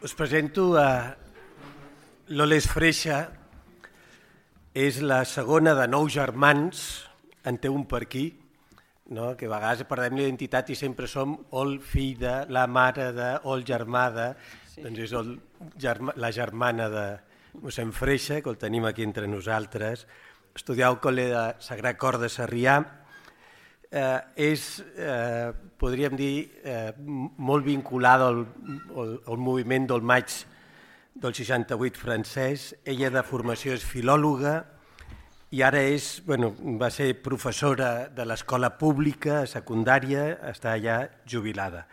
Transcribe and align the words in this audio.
Us 0.00 0.14
presento 0.14 0.76
a 0.78 1.16
Loles 2.30 2.68
Freixa. 2.70 3.16
És 4.70 5.00
la 5.02 5.24
segona 5.26 5.72
de 5.74 5.88
nou 5.90 6.06
germans, 6.06 6.82
en 7.42 7.58
té 7.58 7.66
un 7.66 7.82
per 7.90 8.04
aquí, 8.04 8.28
no? 9.10 9.32
que 9.34 9.48
a 9.48 9.50
vegades 9.50 9.82
perdem 9.90 10.20
l'identitat 10.20 10.70
i 10.70 10.76
sempre 10.78 11.10
som 11.10 11.34
o 11.50 11.64
el 11.66 11.80
fill 11.82 12.14
de, 12.20 12.36
la 12.46 12.68
mare 12.70 13.08
de, 13.16 13.26
o 13.42 13.56
el 13.58 13.66
germà 13.66 14.04
de, 14.14 14.28
sí. 14.70 14.84
doncs 14.86 15.02
és 15.08 15.16
el, 15.18 15.34
germa, 15.82 16.14
la 16.14 16.30
germana 16.30 16.86
de 16.94 17.06
mossèn 17.64 17.90
Freixa, 17.90 18.38
que 18.38 18.54
el 18.54 18.60
tenim 18.62 18.86
aquí 18.86 19.02
entre 19.02 19.26
nosaltres, 19.26 20.06
estudiar 20.54 20.92
al 20.92 21.00
col·le 21.02 21.26
de 21.32 21.44
Sagrat 21.58 21.98
Cor 21.98 22.20
de 22.22 22.30
Sarrià, 22.30 22.78
eh, 23.90 24.20
és, 24.36 24.84
eh, 24.96 25.52
podríem 25.78 26.16
dir, 26.16 26.50
eh, 26.64 26.92
molt 26.98 27.64
vinculada 27.64 28.28
al, 28.28 28.46
al, 28.96 29.20
al 29.26 29.38
moviment 29.38 29.86
del 29.86 30.02
maig 30.02 30.32
del 31.14 31.34
68 31.34 31.98
francès. 31.98 32.74
Ella 32.84 33.10
de 33.10 33.22
formació 33.22 33.72
és 33.74 33.84
filòloga 33.84 34.64
i 35.50 35.62
ara 35.62 35.80
és, 35.80 36.22
bueno, 36.26 36.52
va 36.78 36.90
ser 36.90 37.14
professora 37.22 38.08
de 38.12 38.24
l'escola 38.28 38.74
pública 38.76 39.46
secundària, 39.46 40.38
està 40.50 40.76
ja 40.76 41.08
jubilada. 41.26 41.86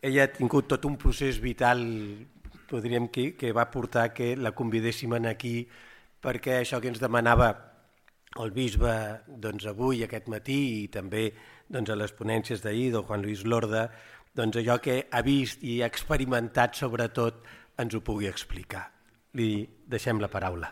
Ella 0.00 0.24
ha 0.24 0.32
tingut 0.32 0.68
tot 0.70 0.84
un 0.86 0.96
procés 0.96 1.40
vital, 1.42 1.82
podríem 2.70 3.08
que, 3.08 3.32
que 3.34 3.50
va 3.52 3.70
portar 3.70 4.12
que 4.14 4.36
la 4.36 4.52
convidéssim 4.52 5.12
aquí 5.26 5.66
perquè 6.22 6.60
això 6.60 6.80
que 6.80 6.88
ens 6.88 7.00
demanava 7.00 7.67
el 8.36 8.52
bisbe 8.52 8.92
doncs, 9.26 9.66
avui, 9.70 10.02
aquest 10.04 10.28
matí, 10.28 10.58
i 10.84 10.88
també 10.92 11.30
doncs, 11.68 11.90
a 11.90 11.96
les 11.96 12.12
ponències 12.12 12.62
d'ahir 12.64 12.90
del 12.94 13.06
Juan 13.08 13.24
Luis 13.24 13.44
Lorda, 13.48 13.88
doncs 14.36 14.60
allò 14.60 14.78
que 14.82 15.00
ha 15.10 15.22
vist 15.24 15.64
i 15.64 15.80
ha 15.82 15.88
experimentat 15.88 16.76
sobretot 16.78 17.40
ens 17.78 17.94
ho 17.94 18.02
pugui 18.04 18.28
explicar. 18.28 18.84
Li 19.38 19.64
deixem 19.86 20.20
la 20.20 20.28
paraula. 20.28 20.70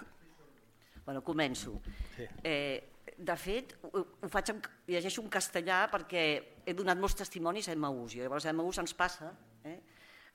Bueno, 1.07 1.23
començo. 1.23 1.77
Sí. 2.17 2.27
Eh, 2.43 2.97
de 3.17 3.37
fet, 3.41 3.77
ho, 3.89 4.03
ho 4.21 4.29
faig 4.29 4.53
en, 4.53 4.63
llegeixo 4.91 5.23
en 5.25 5.29
castellà 5.33 5.85
perquè 5.93 6.25
he 6.67 6.75
donat 6.77 6.99
molts 7.01 7.17
testimonis 7.23 7.71
a 7.71 7.77
Emmaús 7.77 8.17
i 8.17 8.25
llavors 8.25 8.47
a 8.47 8.53
Emmaús 8.53 8.81
ens 8.83 8.93
passa 8.99 9.31
eh, 9.65 9.79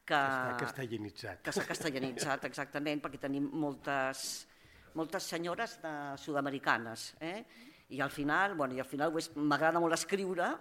que... 0.06 0.18
Està 0.18 0.56
castellanitzat. 0.64 1.44
Que 1.46 1.54
s'ha 1.56 1.68
castellanitzat, 1.68 2.48
exactament, 2.50 3.04
perquè 3.04 3.20
tenim 3.22 3.50
moltes 3.62 4.48
moltes 4.96 5.24
senyores 5.24 5.78
sud-americanes. 6.18 7.16
Eh? 7.20 7.44
I 7.90 8.02
al 8.02 8.12
final, 8.12 8.56
bueno, 8.56 8.76
i 8.76 8.80
al 8.80 8.88
final 8.88 9.14
m'agrada 9.36 9.80
molt 9.80 9.96
escriure, 9.96 10.52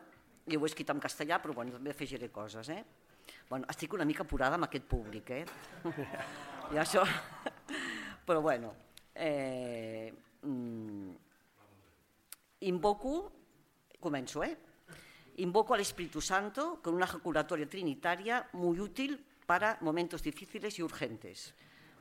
i 0.51 0.57
ho 0.57 0.65
he 0.65 0.71
escrit 0.71 0.91
en 0.91 1.03
castellà, 1.03 1.39
però 1.43 1.55
bueno, 1.55 1.77
també 1.77 1.93
afegiré 1.95 2.31
coses. 2.33 2.71
Eh? 2.75 2.83
Bueno, 3.49 3.67
estic 3.71 3.95
una 3.95 4.07
mica 4.09 4.25
apurada 4.27 4.59
amb 4.59 4.67
aquest 4.67 4.87
públic, 4.91 5.31
eh? 5.31 5.45
I 6.75 6.81
això... 6.83 7.05
Però 8.31 8.43
bueno, 8.45 8.69
eh, 9.15 10.13
mm, 10.47 11.15
invoco, 12.69 13.15
començo, 13.99 14.45
eh? 14.45 14.53
Invoco 15.43 15.75
al 15.75 15.81
Espíritu 15.81 16.21
Santo 16.21 16.79
con 16.83 16.95
una 16.95 17.07
ejaculatoria 17.07 17.67
trinitaria 17.67 18.47
muy 18.53 18.79
útil 18.79 19.17
para 19.47 19.79
momentos 19.81 20.23
difíciles 20.23 20.79
y 20.79 20.83
urgentes 20.83 21.55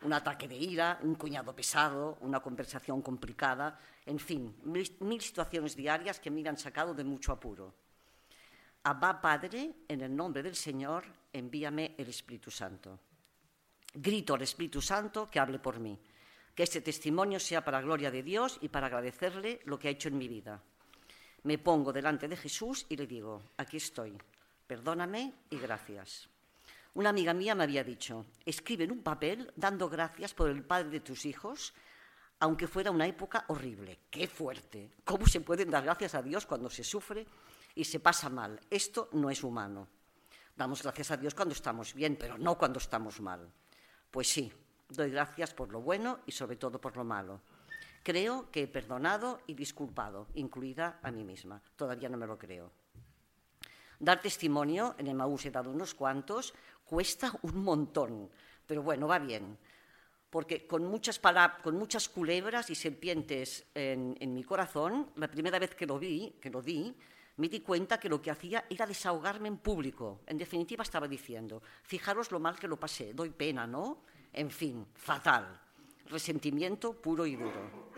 un 0.03 0.13
ataque 0.13 0.47
de 0.47 0.55
ira, 0.55 0.99
un 1.03 1.15
cuñado 1.15 1.55
pesado, 1.55 2.17
una 2.21 2.39
conversación 2.39 3.01
complicada, 3.01 3.79
en 4.05 4.19
fin, 4.19 4.55
mil, 4.63 5.21
situaciones 5.21 5.75
diarias 5.75 6.19
que 6.19 6.31
me 6.31 6.47
han 6.47 6.57
sacado 6.57 6.93
de 6.93 7.03
mucho 7.03 7.31
apuro. 7.31 7.73
Abba 8.83 9.21
Padre, 9.21 9.83
en 9.87 10.01
el 10.01 10.15
nombre 10.15 10.41
del 10.41 10.55
Señor, 10.55 11.03
envíame 11.33 11.95
el 11.97 12.07
Espíritu 12.07 12.49
Santo. 12.49 12.99
Grito 13.93 14.35
al 14.35 14.41
Espíritu 14.41 14.81
Santo 14.81 15.29
que 15.29 15.39
hable 15.39 15.59
por 15.59 15.79
mí, 15.79 15.99
que 16.55 16.63
este 16.63 16.81
testimonio 16.81 17.39
sea 17.39 17.63
para 17.63 17.81
gloria 17.81 18.11
de 18.11 18.23
Dios 18.23 18.57
y 18.61 18.69
para 18.69 18.87
agradecerle 18.87 19.59
lo 19.65 19.77
que 19.77 19.89
ha 19.89 19.91
hecho 19.91 20.07
en 20.07 20.17
mi 20.17 20.27
vida. 20.27 20.61
Me 21.43 21.57
pongo 21.57 21.91
delante 21.91 22.27
de 22.27 22.37
Jesús 22.37 22.85
y 22.89 22.95
le 22.95 23.07
digo, 23.07 23.41
aquí 23.57 23.77
estoy, 23.77 24.17
perdóname 24.67 25.33
y 25.49 25.57
gracias. 25.57 26.29
Una 26.95 27.09
amiga 27.09 27.33
mía 27.33 27.55
me 27.55 27.63
había 27.63 27.83
dicho, 27.83 28.25
escribe 28.45 28.83
en 28.83 28.91
un 28.91 29.03
papel 29.03 29.51
dando 29.55 29.87
gracias 29.89 30.33
por 30.33 30.49
el 30.49 30.63
padre 30.63 30.89
de 30.89 30.99
tus 30.99 31.25
hijos, 31.25 31.73
aunque 32.39 32.67
fuera 32.67 32.89
una 32.89 33.05
época 33.05 33.45
horrible. 33.47 33.99
¡Qué 34.09 34.27
fuerte! 34.27 34.91
¿Cómo 35.03 35.27
se 35.27 35.41
pueden 35.41 35.69
dar 35.69 35.83
gracias 35.83 36.15
a 36.15 36.21
Dios 36.21 36.45
cuando 36.45 36.69
se 36.69 36.83
sufre 36.83 37.27
y 37.75 37.83
se 37.83 37.99
pasa 37.99 38.29
mal? 38.29 38.59
Esto 38.69 39.09
no 39.13 39.29
es 39.29 39.43
humano. 39.43 39.87
Damos 40.55 40.81
gracias 40.81 41.11
a 41.11 41.17
Dios 41.17 41.35
cuando 41.35 41.53
estamos 41.53 41.93
bien, 41.93 42.17
pero 42.19 42.37
no 42.37 42.57
cuando 42.57 42.79
estamos 42.79 43.21
mal. 43.21 43.47
Pues 44.09 44.27
sí, 44.27 44.51
doy 44.89 45.11
gracias 45.11 45.53
por 45.53 45.71
lo 45.71 45.81
bueno 45.81 46.19
y 46.25 46.31
sobre 46.31 46.55
todo 46.55 46.81
por 46.81 46.97
lo 46.97 47.03
malo. 47.03 47.41
Creo 48.03 48.49
que 48.49 48.63
he 48.63 48.67
perdonado 48.67 49.41
y 49.45 49.53
disculpado, 49.53 50.27
incluida 50.33 50.99
a 51.03 51.11
mí 51.11 51.23
misma. 51.23 51.61
Todavía 51.75 52.09
no 52.09 52.17
me 52.17 52.25
lo 52.25 52.37
creo. 52.37 52.71
Dar 53.99 54.21
testimonio, 54.21 54.95
en 54.97 55.07
Emmaús 55.07 55.45
he 55.45 55.51
dado 55.51 55.69
unos 55.71 55.93
cuantos, 55.93 56.53
cuesta 56.89 57.31
un 57.43 57.63
montón, 57.63 58.29
pero 58.65 58.81
bueno, 58.81 59.07
va 59.07 59.19
bien. 59.19 59.57
Porque 60.29 60.65
con 60.65 60.85
muchas, 60.85 61.19
culebras 62.09 62.69
y 62.69 62.75
serpientes 62.75 63.67
en, 63.75 64.33
mi 64.33 64.43
corazón, 64.43 65.11
la 65.15 65.27
primera 65.27 65.59
vez 65.59 65.75
que 65.75 65.85
lo 65.85 65.99
vi, 65.99 66.35
que 66.41 66.49
lo 66.49 66.61
di, 66.61 66.95
me 67.37 67.47
di 67.47 67.61
cuenta 67.61 67.99
que 67.99 68.09
lo 68.09 68.21
que 68.21 68.31
hacía 68.31 68.65
era 68.69 68.85
desahogarme 68.85 69.47
en 69.47 69.57
público. 69.57 70.21
En 70.25 70.37
definitiva, 70.37 70.83
estaba 70.83 71.07
diciendo, 71.07 71.61
fijaros 71.83 72.31
lo 72.31 72.39
mal 72.39 72.59
que 72.59 72.67
lo 72.67 72.79
pasé, 72.79 73.13
doy 73.13 73.29
pena, 73.29 73.65
¿no? 73.65 74.01
En 74.33 74.49
fin, 74.49 74.85
fatal. 74.95 75.61
Resentimiento 76.07 76.93
puro 76.93 77.25
y 77.25 77.35
duro. 77.35 77.89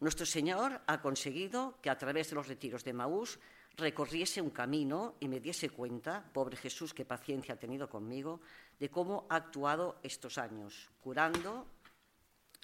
Nuestro 0.00 0.26
Señor 0.26 0.82
ha 0.86 1.00
conseguido 1.00 1.78
que 1.80 1.88
a 1.88 1.96
través 1.96 2.28
de 2.28 2.36
los 2.36 2.48
retiros 2.48 2.84
de 2.84 2.92
Maús 2.92 3.38
recorriese 3.76 4.40
un 4.40 4.50
camino 4.50 5.14
y 5.20 5.28
me 5.28 5.40
diese 5.40 5.70
cuenta, 5.70 6.24
pobre 6.32 6.56
Jesús, 6.56 6.94
qué 6.94 7.04
paciencia 7.04 7.54
ha 7.54 7.58
tenido 7.58 7.88
conmigo, 7.88 8.40
de 8.78 8.90
cómo 8.90 9.26
ha 9.28 9.36
actuado 9.36 9.98
estos 10.02 10.38
años, 10.38 10.90
curando 11.00 11.66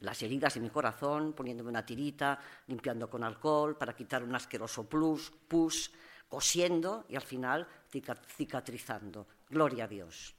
las 0.00 0.22
heridas 0.22 0.54
de 0.54 0.60
mi 0.60 0.70
corazón, 0.70 1.34
poniéndome 1.34 1.70
una 1.70 1.84
tirita, 1.84 2.38
limpiando 2.68 3.08
con 3.10 3.22
alcohol 3.22 3.76
para 3.76 3.94
quitar 3.94 4.22
un 4.22 4.34
asqueroso 4.34 4.88
plus, 4.88 5.30
pus, 5.46 5.90
cosiendo 6.28 7.04
y 7.08 7.16
al 7.16 7.22
final 7.22 7.68
cicatrizando. 7.90 9.26
Gloria 9.48 9.84
a 9.84 9.88
Dios. 9.88 10.34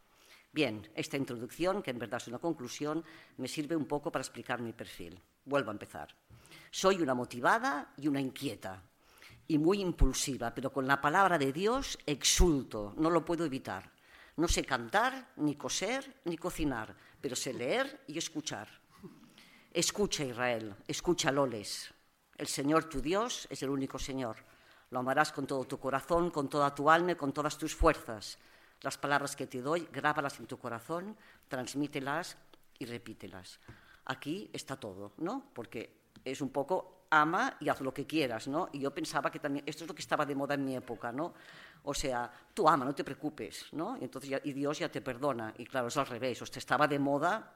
Bien, 0.52 0.90
esta 0.96 1.16
introducción, 1.16 1.82
que 1.82 1.92
en 1.92 2.00
verdad 2.00 2.20
es 2.22 2.28
una 2.28 2.40
conclusión, 2.40 3.04
me 3.38 3.48
sirve 3.48 3.76
un 3.76 3.86
poco 3.86 4.12
para 4.12 4.24
explicar 4.24 4.62
mi 4.62 4.74
perfil. 4.74 5.22
Vuelvo 5.46 5.70
a 5.70 5.74
empezar. 5.74 6.10
Soy 6.70 7.02
una 7.02 7.14
motivada 7.14 7.94
y 7.98 8.08
una 8.08 8.20
inquieta, 8.20 8.82
y 9.48 9.58
muy 9.58 9.82
impulsiva, 9.82 10.54
pero 10.54 10.72
con 10.72 10.88
la 10.88 11.02
palabra 11.02 11.38
de 11.38 11.52
Dios 11.52 11.98
exulto, 12.06 12.94
no 12.98 13.10
lo 13.10 13.26
puedo 13.26 13.46
evitar. 13.46 13.92
No 14.38 14.48
sé 14.48 14.64
cantar, 14.64 15.34
ni 15.38 15.56
coser, 15.56 16.22
ni 16.26 16.38
cocinar, 16.38 16.96
pero 17.20 17.36
sé 17.36 17.54
leer 17.54 18.04
y 18.08 18.18
escuchar. 18.18 18.68
Escucha 19.74 20.24
Israel, 20.24 20.76
escucha 20.88 21.32
Loles. 21.32 21.94
El 22.38 22.48
Señor 22.48 22.86
tu 22.86 23.02
Dios 23.02 23.48
es 23.50 23.62
el 23.64 23.70
único 23.70 24.00
Señor. 24.00 24.38
Lo 24.90 25.00
amarás 25.00 25.32
con 25.32 25.48
todo 25.48 25.64
tu 25.66 25.80
corazón, 25.80 26.32
con 26.32 26.50
toda 26.50 26.74
tu 26.74 26.90
alma 26.90 27.14
y 27.14 27.16
con 27.16 27.32
todas 27.32 27.58
tus 27.58 27.76
fuerzas. 27.76 28.38
Las 28.82 28.98
palabras 28.98 29.36
que 29.36 29.48
te 29.48 29.62
doy, 29.62 29.88
grábalas 29.92 30.40
en 30.40 30.48
tu 30.48 30.58
corazón, 30.58 31.16
transmítelas 31.48 32.38
y 32.80 32.86
repítelas. 32.86 33.60
Aquí 34.06 34.50
está 34.54 34.76
todo, 34.76 35.14
¿no? 35.18 35.52
Porque 35.54 36.02
es 36.26 36.42
un 36.42 36.50
poco 36.50 37.01
ama 37.12 37.58
y 37.60 37.70
haz 37.70 37.82
lo 37.82 37.94
que 37.94 38.08
quieras, 38.08 38.48
¿no? 38.48 38.70
Y 38.72 38.80
yo 38.80 38.92
pensaba 38.94 39.30
que 39.30 39.40
también, 39.40 39.64
esto 39.68 39.84
es 39.84 39.88
lo 39.88 39.94
que 39.94 40.02
estaba 40.02 40.26
de 40.26 40.34
moda 40.34 40.56
en 40.56 40.66
mi 40.66 40.76
época, 40.76 41.12
¿no? 41.12 41.34
O 41.84 41.94
sea, 41.94 42.32
tú 42.54 42.68
ama, 42.68 42.86
no 42.86 42.96
te 42.96 43.04
preocupes, 43.04 43.68
¿no? 43.74 43.98
Y, 44.00 44.06
entonces 44.06 44.42
y 44.44 44.54
Dios 44.54 44.80
ya 44.80 44.90
te 44.90 45.02
perdona. 45.02 45.54
Y 45.58 45.66
claro, 45.66 45.88
es 45.88 45.98
al 45.98 46.08
revés, 46.08 46.42
o 46.42 46.46
sea, 46.46 46.60
estaba 46.60 46.88
de 46.88 47.00
moda 47.00 47.54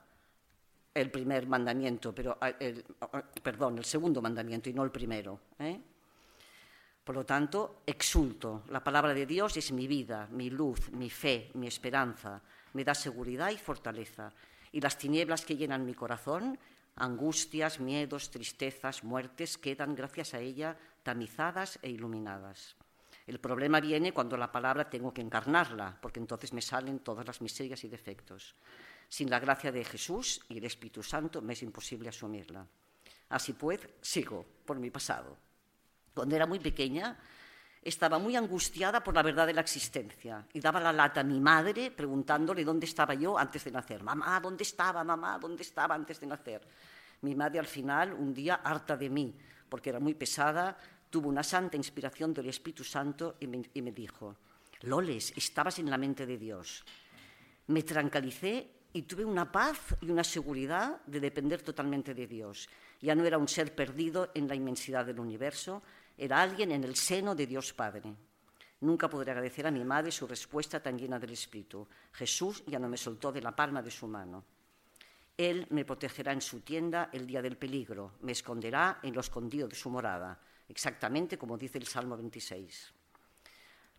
el 0.93 1.11
primer 1.11 1.47
mandamiento, 1.47 2.13
pero 2.13 2.37
ah, 2.39 2.49
el, 2.59 2.83
ah, 3.01 3.23
perdón, 3.43 3.77
el 3.77 3.85
segundo 3.85 4.21
mandamiento 4.21 4.69
y 4.69 4.73
no 4.73 4.83
el 4.83 4.91
primero. 4.91 5.39
¿eh? 5.59 5.79
Por 7.03 7.15
lo 7.15 7.25
tanto, 7.25 7.81
exulto. 7.85 8.63
La 8.69 8.83
palabra 8.83 9.13
de 9.13 9.25
Dios 9.25 9.55
es 9.57 9.71
mi 9.71 9.87
vida, 9.87 10.27
mi 10.31 10.49
luz, 10.49 10.89
mi 10.91 11.09
fe, 11.09 11.51
mi 11.53 11.67
esperanza. 11.67 12.41
Me 12.73 12.83
da 12.83 12.95
seguridad 12.95 13.51
y 13.51 13.57
fortaleza. 13.57 14.31
Y 14.71 14.81
las 14.81 14.97
tinieblas 14.97 15.45
que 15.45 15.55
llenan 15.55 15.85
mi 15.85 15.93
corazón 15.93 16.57
Angustias, 16.95 17.79
miedos, 17.79 18.31
tristezas, 18.31 19.03
muertes 19.03 19.57
quedan 19.57 19.95
gracias 19.95 20.33
a 20.33 20.39
ella 20.39 20.77
tamizadas 21.03 21.77
e 21.81 21.89
iluminadas. 21.89 22.75
El 23.27 23.39
problema 23.39 23.81
viene 23.81 24.13
cuando 24.13 24.37
la 24.37 24.51
palabra 24.51 24.89
tengo 24.89 25.13
que 25.13 25.21
encarnarla, 25.21 25.97
porque 26.01 26.19
entonces 26.19 26.53
me 26.53 26.61
salen 26.61 26.99
todas 26.99 27.25
las 27.25 27.41
miserias 27.41 27.83
y 27.83 27.89
defectos. 27.89 28.55
Sin 29.09 29.29
la 29.29 29.39
gracia 29.39 29.71
de 29.71 29.83
Jesús 29.83 30.41
y 30.47 30.57
el 30.57 30.65
Espíritu 30.65 31.03
Santo 31.03 31.41
me 31.41 31.53
es 31.53 31.63
imposible 31.63 32.09
asumirla. 32.09 32.65
Así 33.29 33.53
pues, 33.53 33.79
sigo 34.01 34.45
por 34.65 34.79
mi 34.79 34.89
pasado. 34.89 35.35
Cuando 36.13 36.35
era 36.35 36.45
muy 36.45 36.59
pequeña, 36.59 37.17
estaba 37.85 38.17
muy 38.17 38.35
angustiada 38.35 39.03
por 39.03 39.13
la 39.13 39.21
verdad 39.21 39.45
de 39.45 39.53
la 39.53 39.61
existencia 39.61 40.43
y 40.51 40.59
daba 40.59 40.79
la 40.79 40.91
lata 40.91 41.21
a 41.21 41.23
mi 41.23 41.39
madre 41.39 41.91
preguntándole 41.91 42.65
dónde 42.65 42.87
estaba 42.87 43.13
yo 43.13 43.37
antes 43.37 43.63
de 43.63 43.71
nacer. 43.71 44.01
Mamá, 44.01 44.39
¿dónde 44.39 44.63
estaba? 44.63 45.03
Mamá, 45.03 45.37
¿dónde 45.37 45.61
estaba 45.61 45.93
antes 45.93 46.19
de 46.19 46.25
nacer? 46.25 46.67
Mi 47.21 47.35
madre 47.35 47.59
al 47.59 47.67
final, 47.67 48.13
un 48.13 48.33
día, 48.33 48.55
harta 48.55 48.97
de 48.97 49.07
mí, 49.07 49.37
porque 49.69 49.91
era 49.91 49.99
muy 49.99 50.15
pesada, 50.15 50.75
tuvo 51.11 51.29
una 51.29 51.43
santa 51.43 51.77
inspiración 51.77 52.33
del 52.33 52.49
Espíritu 52.49 52.83
Santo 52.83 53.35
y 53.39 53.47
me, 53.47 53.91
dijo, 53.91 54.35
Loles, 54.81 55.31
estabas 55.35 55.77
en 55.77 55.89
la 55.89 55.99
mente 55.99 56.25
de 56.25 56.39
Dios. 56.39 56.83
Me 57.67 57.83
tranquilicé 57.83 58.67
y 58.93 59.03
tuve 59.03 59.25
una 59.25 59.51
paz 59.51 59.95
y 60.01 60.09
una 60.09 60.23
seguridad 60.23 61.01
de 61.05 61.19
depender 61.19 61.61
totalmente 61.61 62.15
de 62.15 62.25
Dios. 62.25 62.67
Ya 62.99 63.13
no 63.13 63.25
era 63.25 63.37
un 63.37 63.47
ser 63.47 63.75
perdido 63.75 64.31
en 64.33 64.47
la 64.47 64.55
inmensidad 64.55 65.05
del 65.05 65.19
universo, 65.19 65.83
era 66.17 66.41
alguien 66.41 66.71
en 66.71 66.83
el 66.83 66.95
seno 66.95 67.35
de 67.35 67.47
Dios 67.47 67.73
Padre. 67.73 68.13
Nunca 68.81 69.09
podré 69.09 69.31
agradecer 69.31 69.65
a 69.67 69.71
mi 69.71 69.83
madre 69.83 70.11
su 70.11 70.27
respuesta 70.27 70.81
tan 70.81 70.97
llena 70.97 71.19
del 71.19 71.31
Espíritu. 71.31 71.87
Jesús 72.13 72.63
ya 72.67 72.79
no 72.79 72.87
me 72.87 72.97
soltó 72.97 73.31
de 73.31 73.41
la 73.41 73.55
palma 73.55 73.81
de 73.81 73.91
su 73.91 74.07
mano. 74.07 74.43
Él 75.37 75.67
me 75.71 75.83
protegerá 75.83 76.31
en 76.31 76.41
su 76.41 76.61
tienda 76.61 77.09
el 77.11 77.27
día 77.27 77.41
del 77.41 77.57
peligro, 77.57 78.13
me 78.21 78.31
esconderá 78.31 78.99
en 79.03 79.13
lo 79.13 79.19
escondido 79.19 79.67
de 79.67 79.75
su 79.75 79.89
morada, 79.89 80.39
exactamente 80.69 81.37
como 81.37 81.57
dice 81.57 81.77
el 81.77 81.87
Salmo 81.87 82.15
26. 82.15 82.93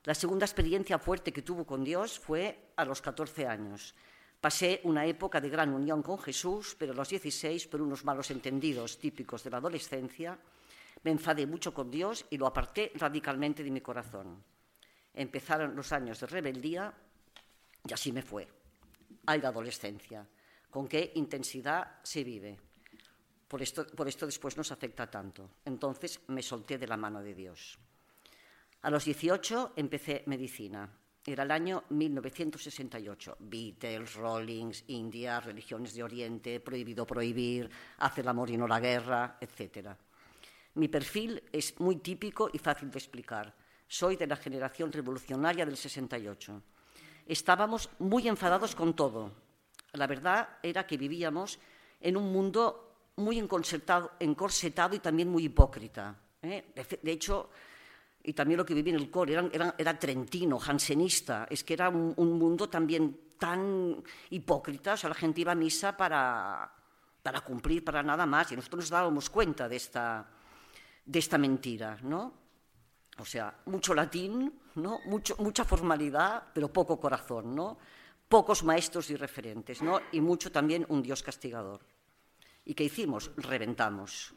La 0.04 0.14
segunda 0.14 0.46
experiencia 0.46 0.98
fuerte 0.98 1.32
que 1.32 1.42
tuvo 1.42 1.66
con 1.66 1.84
Dios 1.84 2.18
fue 2.18 2.72
a 2.76 2.84
los 2.84 3.02
14 3.02 3.46
años. 3.46 3.94
Pasé 4.40 4.80
una 4.84 5.04
época 5.04 5.40
de 5.40 5.50
gran 5.50 5.74
unión 5.74 6.02
con 6.02 6.18
Jesús, 6.18 6.76
pero 6.78 6.92
a 6.92 6.94
los 6.94 7.08
16, 7.08 7.66
por 7.66 7.82
unos 7.82 8.04
malos 8.04 8.30
entendidos 8.30 8.98
típicos 8.98 9.42
de 9.42 9.50
la 9.50 9.56
adolescencia, 9.56 10.38
me 11.06 11.12
enfadé 11.12 11.46
mucho 11.46 11.72
con 11.72 11.88
Dios 11.88 12.26
y 12.30 12.36
lo 12.36 12.48
aparté 12.48 12.90
radicalmente 12.96 13.62
de 13.62 13.70
mi 13.70 13.80
corazón. 13.80 14.42
Empezaron 15.14 15.76
los 15.76 15.92
años 15.92 16.18
de 16.18 16.26
rebeldía 16.26 16.92
y 17.88 17.92
así 17.92 18.10
me 18.10 18.22
fue. 18.22 18.48
Hay 19.26 19.40
la 19.40 19.50
adolescencia. 19.50 20.26
¿Con 20.68 20.88
qué 20.88 21.12
intensidad 21.14 22.00
se 22.02 22.24
vive? 22.24 22.58
Por 23.46 23.62
esto, 23.62 23.86
por 23.86 24.08
esto 24.08 24.26
después 24.26 24.56
nos 24.56 24.72
afecta 24.72 25.08
tanto. 25.08 25.48
Entonces 25.64 26.22
me 26.26 26.42
solté 26.42 26.76
de 26.76 26.88
la 26.88 26.96
mano 26.96 27.22
de 27.22 27.34
Dios. 27.36 27.78
A 28.82 28.90
los 28.90 29.04
18 29.04 29.74
empecé 29.76 30.24
medicina. 30.26 30.90
Era 31.24 31.44
el 31.44 31.52
año 31.52 31.84
1968. 31.90 33.36
Beatles, 33.38 34.14
Rollings, 34.14 34.82
India, 34.88 35.38
religiones 35.38 35.94
de 35.94 36.02
Oriente, 36.02 36.58
prohibido 36.58 37.06
prohibir, 37.06 37.70
hacer 37.98 38.24
el 38.24 38.28
amor 38.30 38.50
y 38.50 38.56
no 38.56 38.66
la 38.66 38.80
guerra, 38.80 39.38
etcétera. 39.40 39.96
Mi 40.76 40.88
perfil 40.88 41.42
es 41.52 41.80
muy 41.80 41.96
típico 41.96 42.50
y 42.52 42.58
fácil 42.58 42.90
de 42.90 42.98
explicar. 42.98 43.54
Soy 43.88 44.16
de 44.16 44.26
la 44.26 44.36
generación 44.36 44.92
revolucionaria 44.92 45.64
del 45.64 45.76
68. 45.76 46.62
Estábamos 47.26 47.88
muy 47.98 48.28
enfadados 48.28 48.74
con 48.74 48.94
todo. 48.94 49.32
La 49.92 50.06
verdad 50.06 50.58
era 50.62 50.86
que 50.86 50.98
vivíamos 50.98 51.58
en 51.98 52.18
un 52.18 52.30
mundo 52.30 53.08
muy 53.16 53.38
encorsetado 53.38 54.12
y 54.20 54.98
también 54.98 55.30
muy 55.30 55.44
hipócrita. 55.44 56.14
¿eh? 56.42 56.66
De, 57.02 57.10
hecho, 57.10 57.48
y 58.22 58.34
también 58.34 58.58
lo 58.58 58.66
que 58.66 58.74
viví 58.74 58.90
en 58.90 58.96
el 58.96 59.10
core, 59.10 59.32
era, 59.32 59.74
era, 59.78 59.98
trentino, 59.98 60.58
jansenista, 60.58 61.46
es 61.48 61.64
que 61.64 61.72
era 61.72 61.88
un, 61.88 62.12
un, 62.18 62.38
mundo 62.38 62.68
también 62.68 63.18
tan 63.38 64.04
hipócrita, 64.28 64.92
o 64.92 64.96
sea, 64.98 65.08
la 65.08 65.14
gente 65.14 65.40
iba 65.40 65.52
a 65.52 65.54
misa 65.54 65.96
para, 65.96 66.70
para 67.22 67.40
cumplir, 67.40 67.82
para 67.82 68.02
nada 68.02 68.26
más, 68.26 68.52
y 68.52 68.56
nosotros 68.56 68.84
nos 68.84 68.90
dábamos 68.90 69.30
cuenta 69.30 69.70
de 69.70 69.76
esta, 69.76 70.35
de 71.06 71.18
esta 71.18 71.38
mentira, 71.38 71.98
¿no? 72.02 72.34
O 73.18 73.24
sea, 73.24 73.62
mucho 73.66 73.94
latín, 73.94 74.52
¿no? 74.74 75.00
Mucho, 75.06 75.36
mucha 75.38 75.64
formalidad, 75.64 76.48
pero 76.52 76.72
poco 76.72 77.00
corazón, 77.00 77.54
¿no? 77.54 77.78
Pocos 78.28 78.64
maestros 78.64 79.08
y 79.10 79.16
referentes, 79.16 79.80
¿no? 79.80 80.00
Y 80.12 80.20
mucho 80.20 80.52
también 80.52 80.84
un 80.88 81.02
Dios 81.02 81.22
castigador. 81.22 81.80
¿Y 82.64 82.74
qué 82.74 82.84
hicimos? 82.84 83.30
Reventamos. 83.36 84.34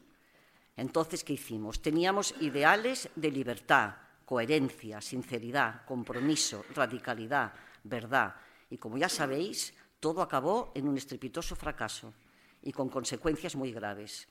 Entonces, 0.77 1.23
¿qué 1.23 1.33
hicimos? 1.33 1.81
Teníamos 1.81 2.33
ideales 2.39 3.09
de 3.15 3.31
libertad, 3.31 3.95
coherencia, 4.23 5.01
sinceridad, 5.01 5.83
compromiso, 5.85 6.63
radicalidad, 6.73 7.51
verdad. 7.83 8.35
Y 8.69 8.77
como 8.77 8.97
ya 8.97 9.09
sabéis, 9.09 9.73
todo 9.99 10.21
acabó 10.21 10.71
en 10.75 10.87
un 10.87 10.95
estrepitoso 10.95 11.55
fracaso 11.55 12.13
y 12.61 12.71
con 12.71 12.89
consecuencias 12.89 13.55
muy 13.55 13.73
graves. 13.73 14.29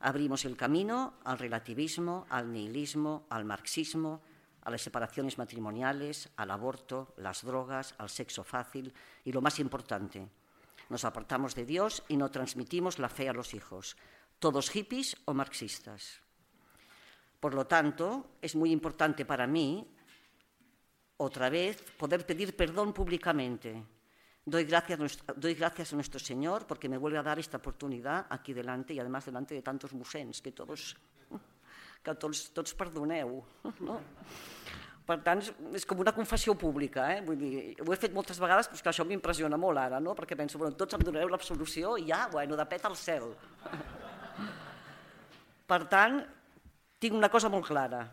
Abrimos 0.00 0.46
el 0.46 0.56
camino 0.56 1.14
al 1.24 1.38
relativismo, 1.38 2.26
al 2.30 2.50
nihilismo, 2.50 3.26
al 3.28 3.44
marxismo, 3.44 4.22
a 4.62 4.70
las 4.70 4.80
separaciones 4.80 5.36
matrimoniales, 5.36 6.30
al 6.36 6.50
aborto, 6.50 7.12
las 7.18 7.44
drogas, 7.44 7.94
al 7.98 8.08
sexo 8.08 8.42
fácil 8.42 8.92
y, 9.24 9.32
lo 9.32 9.42
más 9.42 9.58
importante, 9.58 10.28
nos 10.88 11.04
apartamos 11.04 11.54
de 11.54 11.66
Dios 11.66 12.02
y 12.08 12.16
no 12.16 12.30
transmitimos 12.30 12.98
la 12.98 13.08
fe 13.08 13.28
a 13.28 13.34
los 13.34 13.52
hijos, 13.52 13.96
todos 14.38 14.70
hippies 14.70 15.16
o 15.26 15.34
marxistas. 15.34 16.20
Por 17.38 17.54
lo 17.54 17.66
tanto, 17.66 18.36
es 18.40 18.56
muy 18.56 18.72
importante 18.72 19.24
para 19.24 19.46
mí, 19.46 19.86
otra 21.18 21.50
vez, 21.50 21.80
poder 21.98 22.24
pedir 22.24 22.56
perdón 22.56 22.94
públicamente 22.94 23.84
Doy 24.44 24.64
gracias, 24.64 25.22
doy 25.36 25.54
gracias, 25.54 25.92
a 25.92 25.96
nuestro 25.96 26.18
Señor 26.18 26.66
porque 26.66 26.88
me 26.88 26.96
vuelve 26.96 27.18
a 27.18 27.22
dar 27.22 27.38
esta 27.38 27.58
oportunidad 27.58 28.26
aquí 28.30 28.54
delante 28.54 28.94
y 28.94 28.98
además 28.98 29.26
delante 29.26 29.54
de 29.54 29.62
tantos 29.62 29.92
musens 29.92 30.40
que 30.40 30.52
todos, 30.52 30.96
que 32.02 32.14
tots, 32.14 32.50
tots 32.52 32.72
perdoneu. 32.74 33.44
No? 33.84 34.00
Per 35.04 35.18
tant, 35.26 35.42
és 35.74 35.84
com 35.84 36.00
una 36.00 36.14
confessió 36.14 36.54
pública. 36.54 37.08
Eh? 37.16 37.20
Vull 37.26 37.38
dir, 37.40 37.52
ho 37.82 37.92
he 37.92 37.98
fet 37.98 38.14
moltes 38.14 38.38
vegades, 38.40 38.68
però 38.70 38.84
que 38.84 38.90
això 38.92 39.04
m'impressiona 39.04 39.58
molt 39.58 39.80
ara, 39.82 39.98
no? 40.00 40.14
perquè 40.16 40.38
penso, 40.38 40.60
bueno, 40.60 40.76
tots 40.78 40.94
em 40.96 41.04
donareu 41.04 41.28
l'absolució 41.32 41.96
i 41.98 42.06
ja, 42.08 42.28
bueno, 42.32 42.56
de 42.56 42.66
pet 42.70 42.86
al 42.86 42.96
cel. 42.96 43.26
Per 45.70 45.80
tant, 45.90 46.20
tinc 47.02 47.16
una 47.16 47.28
cosa 47.28 47.50
molt 47.52 47.66
clara. 47.66 48.04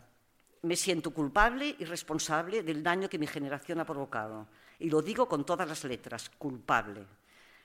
Me 0.63 0.75
siento 0.75 1.11
culpable 1.13 1.75
y 1.77 1.85
responsable 1.85 2.63
del 2.63 2.81
daño 2.83 3.07
que 3.07 3.19
mi 3.19 3.27
generación 3.27 3.79
ha 3.79 3.85
provocado 3.85 4.47
y 4.79 4.89
lo 4.89 5.01
digo 5.01 5.27
con 5.27 5.45
todas 5.45 5.67
las 5.67 5.83
letras, 5.83 6.29
culpable. 6.37 7.05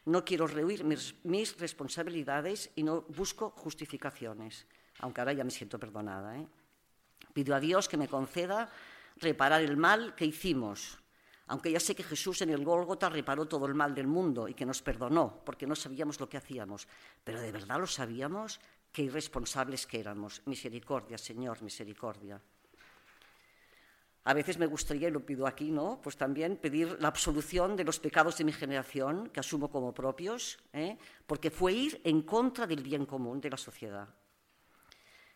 No 0.05 0.25
quiero 0.25 0.47
rehuir 0.47 0.85
mis, 0.85 1.15
mis 1.25 1.57
responsabilidades 1.59 2.71
y 2.75 2.83
no 2.83 3.03
busco 3.03 3.51
justificaciones, 3.51 4.67
aunque 4.99 5.21
ahora 5.21 5.33
ya 5.33 5.45
me 5.45 5.51
siento 5.51 5.79
perdonada. 5.79 6.39
¿eh? 6.39 6.47
Pido 7.33 7.55
a 7.55 7.61
Dios 7.61 7.89
que 7.89 7.97
me 7.97 8.09
conceda 8.09 8.71
reparar 9.17 9.63
el 9.63 9.77
mal 9.77 10.15
que 10.15 10.27
hicimos, 10.27 10.99
aunque 11.47 11.71
ya 11.71 11.81
sé 11.81 11.95
que 11.95 12.03
Jesús 12.03 12.43
en 12.43 12.51
el 12.51 12.65
Gólgota 12.65 13.09
reparó 13.09 13.47
todo 13.47 13.67
el 13.67 13.75
mal 13.75 13.95
del 13.95 14.07
mundo 14.07 14.49
y 14.49 14.55
que 14.55 14.67
nos 14.67 14.83
perdonó, 14.83 15.43
porque 15.45 15.67
no 15.67 15.75
sabíamos 15.75 16.19
lo 16.19 16.29
que 16.29 16.39
hacíamos, 16.39 16.89
pero 17.23 17.41
de 17.41 17.53
verdad 17.53 17.79
lo 17.79 17.87
sabíamos, 17.87 18.59
qué 18.91 19.03
irresponsables 19.03 19.87
que 19.87 20.01
éramos. 20.01 20.43
Misericordia, 20.47 21.19
Señor, 21.19 21.63
misericordia. 21.63 22.41
A 24.25 24.35
veces 24.35 24.57
me 24.57 24.67
gustaría, 24.67 25.09
y 25.09 25.11
lo 25.11 25.27
pido 25.27 25.49
aquí, 25.49 25.73
¿no? 25.73 26.01
Pues 26.01 26.17
también 26.17 26.57
pedir 26.57 26.97
la 27.01 27.09
absolución 27.09 27.75
de 27.75 27.83
los 27.83 27.99
pecados 27.99 28.39
de 28.39 28.45
mi 28.45 28.53
generación, 28.53 29.31
que 29.31 29.41
asumo 29.41 29.69
como 29.69 29.93
propios, 29.93 30.61
¿eh? 30.73 30.97
porque 31.27 31.51
fue 31.51 31.73
ir 31.73 32.01
en 32.05 32.23
contra 32.23 32.69
del 32.69 32.85
bien 32.85 33.05
común 33.05 33.41
de 33.41 33.51
la 33.51 33.57
sociedad. 33.57 34.09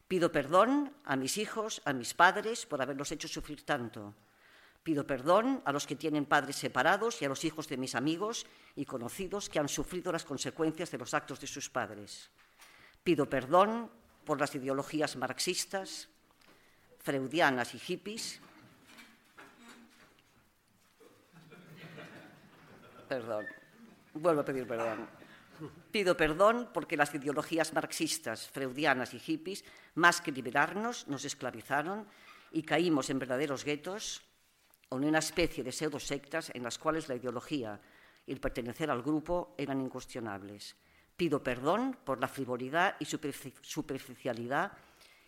Pido 0.06 0.30
perdón 0.30 0.92
a 1.04 1.16
mis 1.16 1.36
hijos, 1.36 1.82
a 1.84 1.92
mis 1.92 2.14
padres, 2.14 2.64
por 2.64 2.80
haberlos 2.80 3.10
hecho 3.10 3.26
sufrir 3.26 3.64
tanto. 3.66 4.14
Pido 4.84 5.04
perdón 5.04 5.62
a 5.64 5.72
los 5.72 5.84
que 5.84 5.96
tienen 5.96 6.26
padres 6.26 6.54
separados 6.54 7.20
y 7.20 7.24
a 7.24 7.28
los 7.28 7.44
hijos 7.44 7.66
de 7.66 7.76
mis 7.76 7.96
amigos 7.96 8.46
y 8.76 8.84
conocidos 8.84 9.48
que 9.48 9.58
han 9.58 9.68
sufrido 9.68 10.12
las 10.12 10.24
consecuencias 10.24 10.92
de 10.92 10.98
los 10.98 11.12
actos 11.12 11.40
de 11.40 11.48
sus 11.48 11.68
padres. 11.68 12.30
Pido 13.02 13.28
perdón 13.28 13.90
por 14.24 14.38
las 14.38 14.54
ideologías 14.54 15.16
marxistas, 15.16 16.08
freudianas 17.00 17.74
y 17.74 17.80
hippies 17.80 18.40
Perdón. 23.08 23.46
Vuelvo 24.14 24.40
a 24.40 24.44
pedir 24.44 24.66
perdón. 24.66 25.06
Pido 25.90 26.16
perdón 26.16 26.70
porque 26.72 26.96
las 26.96 27.14
ideologías 27.14 27.72
marxistas, 27.72 28.48
freudianas 28.48 29.14
y 29.14 29.18
hippies, 29.18 29.64
más 29.94 30.20
que 30.20 30.32
liberarnos, 30.32 31.08
nos 31.08 31.24
esclavizaron 31.24 32.06
y 32.52 32.62
caímos 32.62 33.08
en 33.10 33.18
verdaderos 33.18 33.64
guetos 33.64 34.22
o 34.88 34.98
en 34.98 35.04
una 35.04 35.18
especie 35.18 35.64
de 35.64 35.72
pseudo-sectas 35.72 36.50
en 36.54 36.62
las 36.62 36.78
cuales 36.78 37.08
la 37.08 37.16
ideología 37.16 37.80
y 38.26 38.32
el 38.32 38.40
pertenecer 38.40 38.90
al 38.90 39.02
grupo 39.02 39.54
eran 39.56 39.80
incuestionables. 39.80 40.76
Pido 41.16 41.42
perdón 41.42 41.96
por 42.04 42.20
la 42.20 42.28
frivolidad 42.28 42.96
y 43.00 43.06
superficialidad 43.06 44.72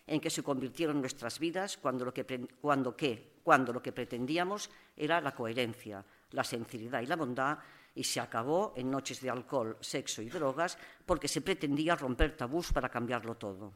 en 0.05 0.19
que 0.19 0.29
se 0.29 0.43
convirtieron 0.43 1.01
nuestras 1.01 1.39
vidas 1.39 1.77
cuando 1.77 2.05
lo 2.05 2.13
que, 2.13 2.25
cuando, 2.61 2.95
cuando 3.43 3.73
lo 3.73 3.81
que 3.81 3.91
pretendíamos 3.91 4.69
era 4.95 5.21
la 5.21 5.33
coherencia, 5.33 6.03
la 6.31 6.43
sinceridad 6.43 7.01
y 7.01 7.05
la 7.05 7.15
bondad 7.15 7.57
y 7.95 8.03
se 8.03 8.19
acabó 8.19 8.73
en 8.75 8.89
noches 8.89 9.21
de 9.21 9.29
alcohol, 9.29 9.77
sexo 9.81 10.21
y 10.21 10.29
drogas 10.29 10.77
porque 11.05 11.27
se 11.27 11.41
pretendía 11.41 11.95
romper 11.95 12.37
tabús 12.37 12.71
para 12.71 12.89
cambiarlo 12.89 13.35
todo. 13.35 13.73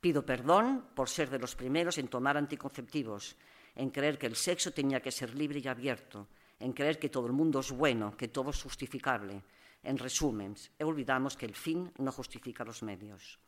Pido 0.00 0.24
perdón 0.24 0.86
por 0.94 1.08
ser 1.08 1.30
de 1.30 1.38
los 1.38 1.54
primeros 1.54 1.98
en 1.98 2.08
tomar 2.08 2.36
anticonceptivos 2.36 3.36
en 3.76 3.90
creer 3.90 4.18
que 4.18 4.26
el 4.26 4.36
sexo 4.36 4.72
tenía 4.72 5.00
que 5.00 5.12
ser 5.12 5.34
libre 5.34 5.60
y 5.62 5.68
abierto, 5.68 6.28
en 6.58 6.72
creer 6.72 6.98
que 6.98 7.08
todo 7.08 7.26
el 7.26 7.32
mundo 7.32 7.60
es 7.60 7.70
bueno, 7.70 8.16
que 8.16 8.28
todo 8.28 8.50
es 8.50 8.62
justificable. 8.62 9.42
En 9.82 9.96
resumen, 9.96 10.54
olvidamos 10.80 11.36
que 11.36 11.46
el 11.46 11.54
fin 11.54 11.90
no 11.98 12.12
justifica 12.12 12.64
los 12.64 12.82
medios. 12.82 13.38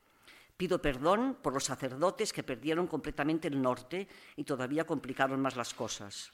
Pido 0.56 0.80
perdón 0.80 1.38
por 1.42 1.52
los 1.52 1.64
sacerdotes 1.64 2.32
que 2.32 2.42
perdieron 2.42 2.86
completamente 2.86 3.48
el 3.48 3.60
norte 3.60 4.06
y 4.36 4.44
todavía 4.44 4.84
complicaron 4.84 5.40
más 5.40 5.56
las 5.56 5.74
cosas. 5.74 6.32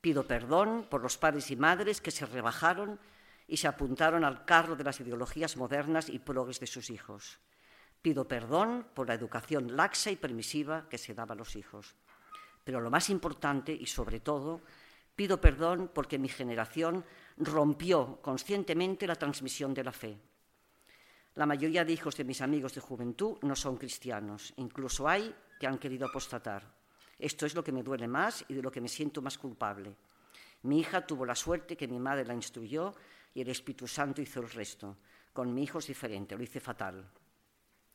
Pido 0.00 0.26
perdón 0.26 0.86
por 0.88 1.02
los 1.02 1.16
padres 1.18 1.50
y 1.50 1.56
madres 1.56 2.00
que 2.00 2.10
se 2.10 2.26
rebajaron 2.26 3.00
y 3.48 3.56
se 3.56 3.68
apuntaron 3.68 4.24
al 4.24 4.44
carro 4.44 4.76
de 4.76 4.84
las 4.84 5.00
ideologías 5.00 5.56
modernas 5.56 6.08
y 6.08 6.18
progres 6.18 6.60
de 6.60 6.66
sus 6.66 6.90
hijos. 6.90 7.38
Pido 8.02 8.28
perdón 8.28 8.86
por 8.94 9.08
la 9.08 9.14
educación 9.14 9.76
laxa 9.76 10.10
y 10.10 10.16
permisiva 10.16 10.88
que 10.88 10.98
se 10.98 11.14
daba 11.14 11.34
a 11.34 11.36
los 11.36 11.56
hijos. 11.56 11.96
Pero 12.64 12.80
lo 12.80 12.90
más 12.90 13.10
importante 13.10 13.72
y 13.72 13.86
sobre 13.86 14.20
todo, 14.20 14.62
pido 15.14 15.40
perdón 15.40 15.90
porque 15.92 16.18
mi 16.18 16.28
generación 16.28 17.04
rompió 17.36 18.20
conscientemente 18.22 19.06
la 19.06 19.16
transmisión 19.16 19.72
de 19.74 19.84
la 19.84 19.92
fe. 19.92 20.20
La 21.34 21.46
mayoría 21.46 21.84
de 21.84 21.92
hijos 21.92 22.16
de 22.16 22.24
mis 22.24 22.40
amigos 22.40 22.74
de 22.74 22.80
juventud 22.80 23.38
no 23.42 23.54
son 23.54 23.76
cristianos, 23.76 24.54
incluso 24.56 25.08
hay 25.08 25.34
que 25.60 25.66
han 25.66 25.78
querido 25.78 26.06
apostatar. 26.06 26.75
Esto 27.18 27.46
es 27.46 27.54
lo 27.54 27.64
que 27.64 27.72
me 27.72 27.82
duele 27.82 28.08
más 28.08 28.44
y 28.48 28.54
de 28.54 28.62
lo 28.62 28.70
que 28.70 28.80
me 28.80 28.88
siento 28.88 29.22
más 29.22 29.38
culpable. 29.38 29.94
Mi 30.62 30.80
hija 30.80 31.06
tuvo 31.06 31.24
la 31.24 31.34
suerte 31.34 31.76
que 31.76 31.88
mi 31.88 31.98
madre 31.98 32.24
la 32.24 32.34
instruyó 32.34 32.94
y 33.34 33.40
el 33.40 33.48
Espíritu 33.48 33.86
Santo 33.86 34.20
hizo 34.20 34.40
el 34.40 34.50
resto. 34.50 34.96
Con 35.32 35.54
mi 35.54 35.62
hijo 35.62 35.78
es 35.78 35.86
diferente, 35.86 36.36
lo 36.36 36.42
hice 36.42 36.60
fatal. 36.60 37.08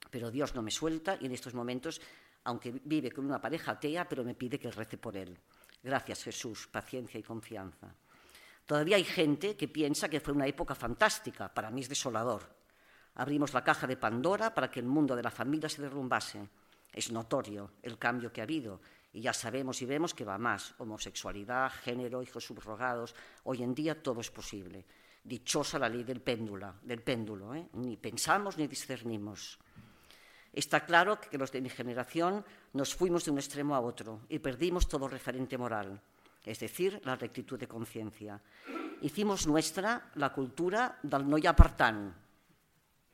Pero 0.10 0.32
Dios 0.32 0.56
no 0.56 0.62
me 0.62 0.72
suelta 0.72 1.18
y 1.20 1.26
en 1.26 1.34
estos 1.34 1.54
momentos, 1.54 2.02
aunque 2.44 2.72
vive 2.84 3.12
con 3.12 3.26
una 3.26 3.42
pareja 3.42 3.74
atea, 3.74 4.08
pero 4.08 4.24
me 4.24 4.36
pide 4.36 4.60
que 4.60 4.72
rece 4.72 4.98
por 4.98 5.18
él. 5.18 5.38
Gracias 5.84 6.24
Jesús, 6.24 6.68
paciencia 6.68 7.20
y 7.20 7.24
confianza. 7.24 7.94
Todavía 8.66 8.96
hay 8.96 9.04
gente 9.04 9.56
que 9.56 9.68
piensa 9.68 10.10
que 10.10 10.20
fue 10.20 10.34
una 10.34 10.48
época 10.48 10.76
fantástica, 10.76 11.54
para 11.54 11.72
mí 11.72 11.82
es 11.82 11.90
desolador. 11.90 12.44
Abrimos 13.16 13.54
la 13.54 13.64
caja 13.64 13.88
de 13.88 13.98
Pandora 13.98 14.54
para 14.54 14.72
que 14.72 14.80
el 14.80 14.86
mundo 14.86 15.16
de 15.16 15.24
la 15.24 15.32
familia 15.32 15.68
se 15.68 15.82
derrumbase. 15.82 16.48
Es 16.94 17.12
notorio 17.12 17.72
el 17.82 17.98
cambio 17.98 18.32
que 18.32 18.42
ha 18.42 18.44
habido 18.44 18.80
y 19.14 19.22
ya 19.22 19.34
sabemos 19.34 19.82
y 19.82 19.86
vemos 19.86 20.14
que 20.14 20.24
va 20.26 20.38
más. 20.38 20.74
Homosexualidad, 20.78 21.72
género, 21.72 22.24
hijos 22.24 22.46
subrogados. 22.46 23.16
Hoy 23.44 23.64
en 23.64 23.76
día 23.76 24.02
todo 24.02 24.22
es 24.22 24.32
posible. 24.32 24.86
Dichosa 25.24 25.78
la 25.78 25.90
ley 25.90 26.04
del 26.04 26.22
péndulo, 26.22 26.76
del 26.82 27.02
péndulo 27.02 27.54
¿eh? 27.54 27.68
ni 27.74 27.98
pensamos 27.98 28.58
ni 28.58 28.68
discernimos. 28.68 29.60
Está 30.54 30.86
claro 30.86 31.20
que 31.20 31.38
los 31.38 31.52
de 31.52 31.62
mi 31.62 31.70
generación 31.70 32.44
nos 32.74 32.96
fuimos 32.96 33.24
de 33.24 33.32
un 33.32 33.38
extremo 33.38 33.76
a 33.76 33.80
otro 33.80 34.22
y 34.28 34.40
perdimos 34.40 34.88
todo 34.88 35.08
referente 35.08 35.58
moral, 35.58 36.02
es 36.44 36.60
decir, 36.60 37.00
la 37.06 37.16
rectitud 37.16 37.58
de 37.58 37.68
conciencia. 37.68 38.42
Hicimos 39.02 39.48
nuestra 39.48 40.12
la 40.16 40.34
cultura 40.34 41.00
del 41.04 41.30
no 41.30 41.38
hi 41.38 41.48
ha 41.48 41.56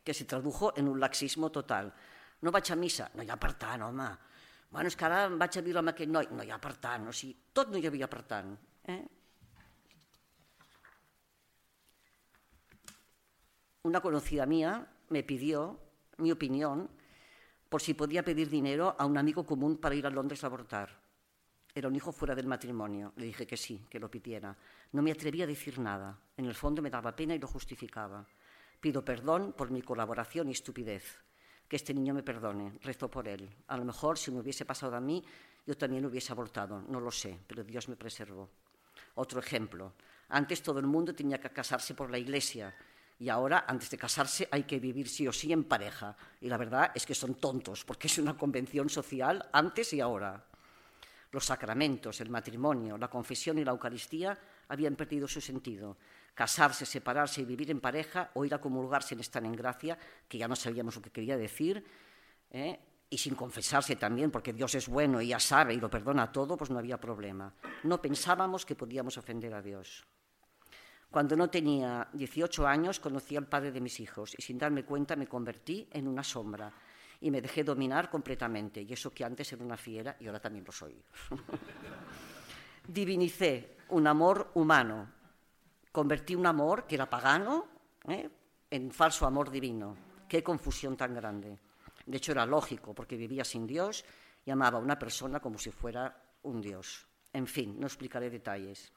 que 0.04 0.14
se 0.14 0.26
tradujo 0.26 0.74
en 0.78 0.88
un 0.88 1.00
laxismo 1.00 1.52
total. 1.52 1.94
No 2.42 2.52
vaig 2.52 2.72
a 2.72 2.76
missa? 2.76 3.12
No 3.14 3.24
hi 3.24 3.30
ha 3.30 3.36
per 3.36 3.54
tant, 3.60 3.84
home. 3.84 4.08
Bueno, 4.70 4.88
és 4.88 4.96
que 4.96 5.06
ara 5.08 5.28
vaig 5.30 5.58
a 5.58 5.64
viure 5.64 5.80
amb 5.80 5.94
aquest 5.94 6.12
noi? 6.12 6.28
No 6.32 6.44
hi 6.44 6.52
ha 6.52 6.60
per 6.60 6.76
tant. 6.84 7.08
O 7.08 7.16
sigui, 7.16 7.36
tot 7.54 7.72
no 7.72 7.80
hi 7.80 7.88
havia 7.88 8.10
per. 8.12 8.26
Eh? 8.88 9.04
una 13.88 14.02
conocida 14.02 14.46
mía 14.46 14.86
me 15.10 15.24
pidió 15.24 15.80
mi 16.18 16.32
opinión 16.32 16.90
por 17.70 17.82
si 17.82 17.94
podía 17.94 18.24
pedir 18.24 18.50
dinero 18.50 18.96
a 18.98 19.06
un 19.06 19.18
amigo 19.18 19.46
común 19.46 19.78
para 19.78 19.96
ir 19.96 20.06
a 20.06 20.10
Londres 20.10 20.44
a 20.44 20.48
abortar. 20.48 20.90
Era 21.74 21.88
un 21.88 21.96
hijo 21.96 22.12
fuera 22.12 22.36
del 22.36 22.48
matrimonio. 22.48 23.14
Le 23.16 23.26
dije 23.26 23.46
que 23.46 23.56
sí, 23.56 23.86
que 23.90 24.00
lo 24.00 24.10
pidiera. 24.10 24.56
No 24.92 25.02
me 25.02 25.12
atrevía 25.12 25.44
a 25.44 25.48
decir 25.48 25.80
nada. 25.80 26.20
En 26.36 26.46
el 26.46 26.56
fondo 26.56 26.82
me 26.82 26.90
daba 26.90 27.16
pena 27.16 27.36
y 27.36 27.40
lo 27.40 27.48
justificaba. 27.48 28.26
Pido 28.80 29.04
perdón 29.04 29.54
por 29.54 29.70
mi 29.70 29.82
colaboración 29.82 30.50
y 30.50 30.52
estupidez. 30.52 31.18
Que 31.68 31.76
este 31.76 31.94
niño 31.94 32.14
me 32.14 32.24
perdone. 32.24 32.80
Rezo 32.82 33.10
por 33.10 33.28
él. 33.28 33.50
A 33.68 33.78
lo 33.78 33.86
mejor, 33.86 34.18
si 34.18 34.32
me 34.32 34.40
hubiese 34.40 34.66
pasado 34.66 34.96
a 34.96 35.02
mí, 35.02 35.24
yo 35.66 35.78
también 35.78 36.02
lo 36.02 36.10
hubiese 36.10 36.32
abortado. 36.32 36.82
No 36.88 37.00
lo 37.00 37.12
sé, 37.12 37.40
pero 37.48 37.64
Dios 37.64 37.90
me 37.90 37.96
preservó. 37.96 38.50
Otro 39.16 39.40
ejemplo. 39.40 39.94
Antes 40.30 40.62
todo 40.62 40.80
el 40.80 40.88
mundo 40.88 41.14
tenía 41.14 41.40
que 41.40 41.50
casarse 41.50 41.94
por 41.94 42.10
la 42.10 42.18
iglesia 42.18 42.74
y 43.20 43.30
ahora, 43.30 43.66
antes 43.68 43.90
de 43.90 43.98
casarse, 43.98 44.48
hay 44.52 44.64
que 44.64 44.80
vivir 44.80 45.10
sí 45.10 45.28
o 45.28 45.34
sí 45.34 45.52
en 45.52 45.64
pareja. 45.64 46.16
Y 46.42 46.48
la 46.48 46.58
verdad 46.58 46.92
es 46.94 47.06
que 47.06 47.16
son 47.16 47.36
tontos, 47.36 47.84
porque 47.84 48.08
es 48.08 48.18
una 48.20 48.38
convención 48.38 48.90
social 48.90 49.50
antes 49.52 49.94
y 49.94 50.02
ahora. 50.02 50.46
Los 51.32 51.46
sacramentos, 51.46 52.22
el 52.22 52.30
matrimonio, 52.30 52.98
la 52.98 53.10
confesión 53.10 53.58
y 53.58 53.66
la 53.66 53.72
Eucaristía 53.72 54.38
habían 54.68 54.96
perdido 54.96 55.28
su 55.28 55.42
sentido. 55.42 55.98
Casarse, 56.38 56.86
separarse 56.86 57.42
y 57.42 57.46
vivir 57.46 57.72
en 57.72 57.82
pareja 57.82 58.30
o 58.36 58.46
ir 58.46 58.54
a 58.54 58.62
comulgarse 58.62 59.16
en 59.16 59.22
estar 59.22 59.44
en 59.44 59.58
gracia, 59.58 59.98
que 60.30 60.38
ya 60.38 60.48
no 60.48 60.56
sabíamos 60.56 60.96
lo 60.96 61.02
que 61.02 61.10
quería 61.10 61.36
decir, 61.36 61.84
¿eh? 62.52 62.80
y 63.10 63.18
sin 63.18 63.34
confesarse 63.34 63.96
también, 63.96 64.30
porque 64.30 64.54
Dios 64.54 64.76
es 64.76 64.88
bueno 64.88 65.20
y 65.20 65.30
ya 65.30 65.40
sabe 65.40 65.74
y 65.74 65.80
lo 65.80 65.90
perdona 65.90 66.32
todo, 66.32 66.56
pues 66.56 66.70
no 66.70 66.78
había 66.78 67.00
problema. 67.00 67.52
No 67.84 68.00
pensábamos 68.00 68.68
que 68.68 68.76
podíamos 68.76 69.18
ofender 69.18 69.56
a 69.56 69.64
Dios. 69.64 70.06
Cuando 71.10 71.36
no 71.36 71.50
tenía 71.50 72.08
18 72.14 72.68
años 72.68 73.00
conocí 73.00 73.36
al 73.36 73.48
padre 73.48 73.72
de 73.72 73.82
mis 73.82 74.00
hijos 74.00 74.36
y 74.38 74.42
sin 74.44 74.60
darme 74.60 74.84
cuenta 74.84 75.16
me 75.16 75.26
convertí 75.26 75.88
en 75.92 76.08
una 76.08 76.24
sombra 76.24 76.72
y 77.22 77.32
me 77.32 77.42
dejé 77.42 77.64
dominar 77.64 78.12
completamente. 78.12 78.82
Y 78.84 78.94
eso 78.94 79.12
que 79.12 79.24
antes 79.24 79.52
era 79.52 79.64
una 79.64 79.78
fiera 79.78 80.16
y 80.20 80.28
ahora 80.28 80.40
también 80.40 80.66
lo 80.66 80.72
soy. 80.72 81.02
Divinicé 82.88 83.78
un 83.90 84.06
amor 84.06 84.52
humano. 84.56 85.17
Convertí 85.98 86.36
un 86.36 86.46
amor 86.46 86.86
que 86.86 86.94
era 86.94 87.10
pagano 87.10 87.66
¿eh? 88.08 88.30
en 88.70 88.92
falso 88.92 89.26
amor 89.26 89.50
divino. 89.50 89.98
Qué 90.30 90.44
confusión 90.44 90.96
tan 90.96 91.16
grande. 91.16 91.58
De 92.06 92.18
hecho 92.18 92.34
era 92.34 92.46
lógico 92.46 92.94
porque 92.94 93.18
vivía 93.18 93.44
sin 93.44 93.66
Dios 93.66 94.06
y 94.46 94.52
amaba 94.52 94.78
a 94.78 94.82
una 94.84 95.00
persona 95.00 95.40
como 95.40 95.58
si 95.58 95.72
fuera 95.72 96.16
un 96.44 96.62
Dios. 96.62 97.08
En 97.34 97.48
fin, 97.48 97.80
no 97.80 97.88
explicaré 97.88 98.30
detalles 98.30 98.92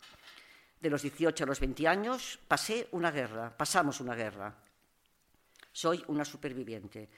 de 0.78 0.90
los 0.90 1.00
18 1.00 1.44
a 1.44 1.46
los 1.46 1.58
20 1.58 1.88
años, 1.88 2.38
pasé 2.46 2.90
una 2.92 3.10
guerra, 3.10 3.56
pasamos 3.56 4.02
una 4.02 4.14
guerra. 4.14 4.54
Soy 5.72 6.04
una 6.08 6.26
superviviente, 6.26 7.08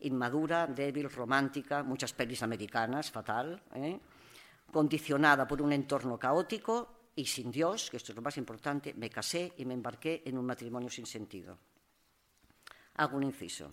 inmadura, 0.00 0.66
débil, 0.66 1.08
romántica, 1.08 1.84
muchas 1.84 2.12
pelis 2.12 2.42
americanas, 2.42 3.12
fatal, 3.12 3.62
¿eh? 3.76 4.00
condicionada 4.72 5.46
por 5.46 5.62
un 5.62 5.72
entorno 5.72 6.18
caótico 6.18 6.97
y 7.18 7.26
sin 7.26 7.50
Dios, 7.50 7.90
que 7.90 7.96
esto 7.96 8.12
es 8.12 8.16
lo 8.16 8.22
más 8.22 8.36
importante, 8.36 8.94
me 8.94 9.10
casé 9.10 9.52
y 9.56 9.64
me 9.64 9.74
embarqué 9.74 10.22
en 10.24 10.38
un 10.38 10.46
matrimonio 10.46 10.88
sin 10.88 11.04
sentido. 11.04 11.58
Hago 12.94 13.16
un 13.16 13.24
inciso. 13.24 13.72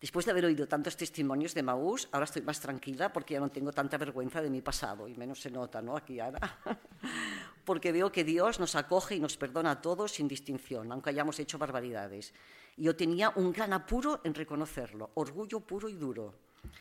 Después 0.00 0.24
de 0.24 0.30
haber 0.30 0.46
oído 0.46 0.66
tantos 0.66 0.96
testimonios 0.96 1.52
de 1.52 1.62
Maús, 1.62 2.08
ahora 2.12 2.24
estoy 2.24 2.40
más 2.40 2.58
tranquila 2.58 3.12
porque 3.12 3.34
ya 3.34 3.40
no 3.40 3.50
tengo 3.50 3.72
tanta 3.72 3.98
vergüenza 3.98 4.40
de 4.40 4.48
mi 4.48 4.62
pasado 4.62 5.06
y 5.06 5.14
menos 5.14 5.38
se 5.38 5.50
nota, 5.50 5.82
¿no? 5.82 5.98
Aquí 5.98 6.18
ahora. 6.18 6.58
porque 7.66 7.92
veo 7.92 8.10
que 8.10 8.24
Dios 8.24 8.58
nos 8.58 8.74
acoge 8.74 9.16
y 9.16 9.20
nos 9.20 9.36
perdona 9.36 9.72
a 9.72 9.82
todos 9.82 10.12
sin 10.12 10.26
distinción, 10.26 10.90
aunque 10.92 11.10
hayamos 11.10 11.38
hecho 11.38 11.58
barbaridades. 11.58 12.32
Y 12.78 12.84
yo 12.84 12.96
tenía 12.96 13.34
un 13.36 13.52
gran 13.52 13.74
apuro 13.74 14.22
en 14.24 14.32
reconocerlo, 14.32 15.10
orgullo 15.12 15.60
puro 15.60 15.90
y 15.90 15.94
duro. 15.94 16.32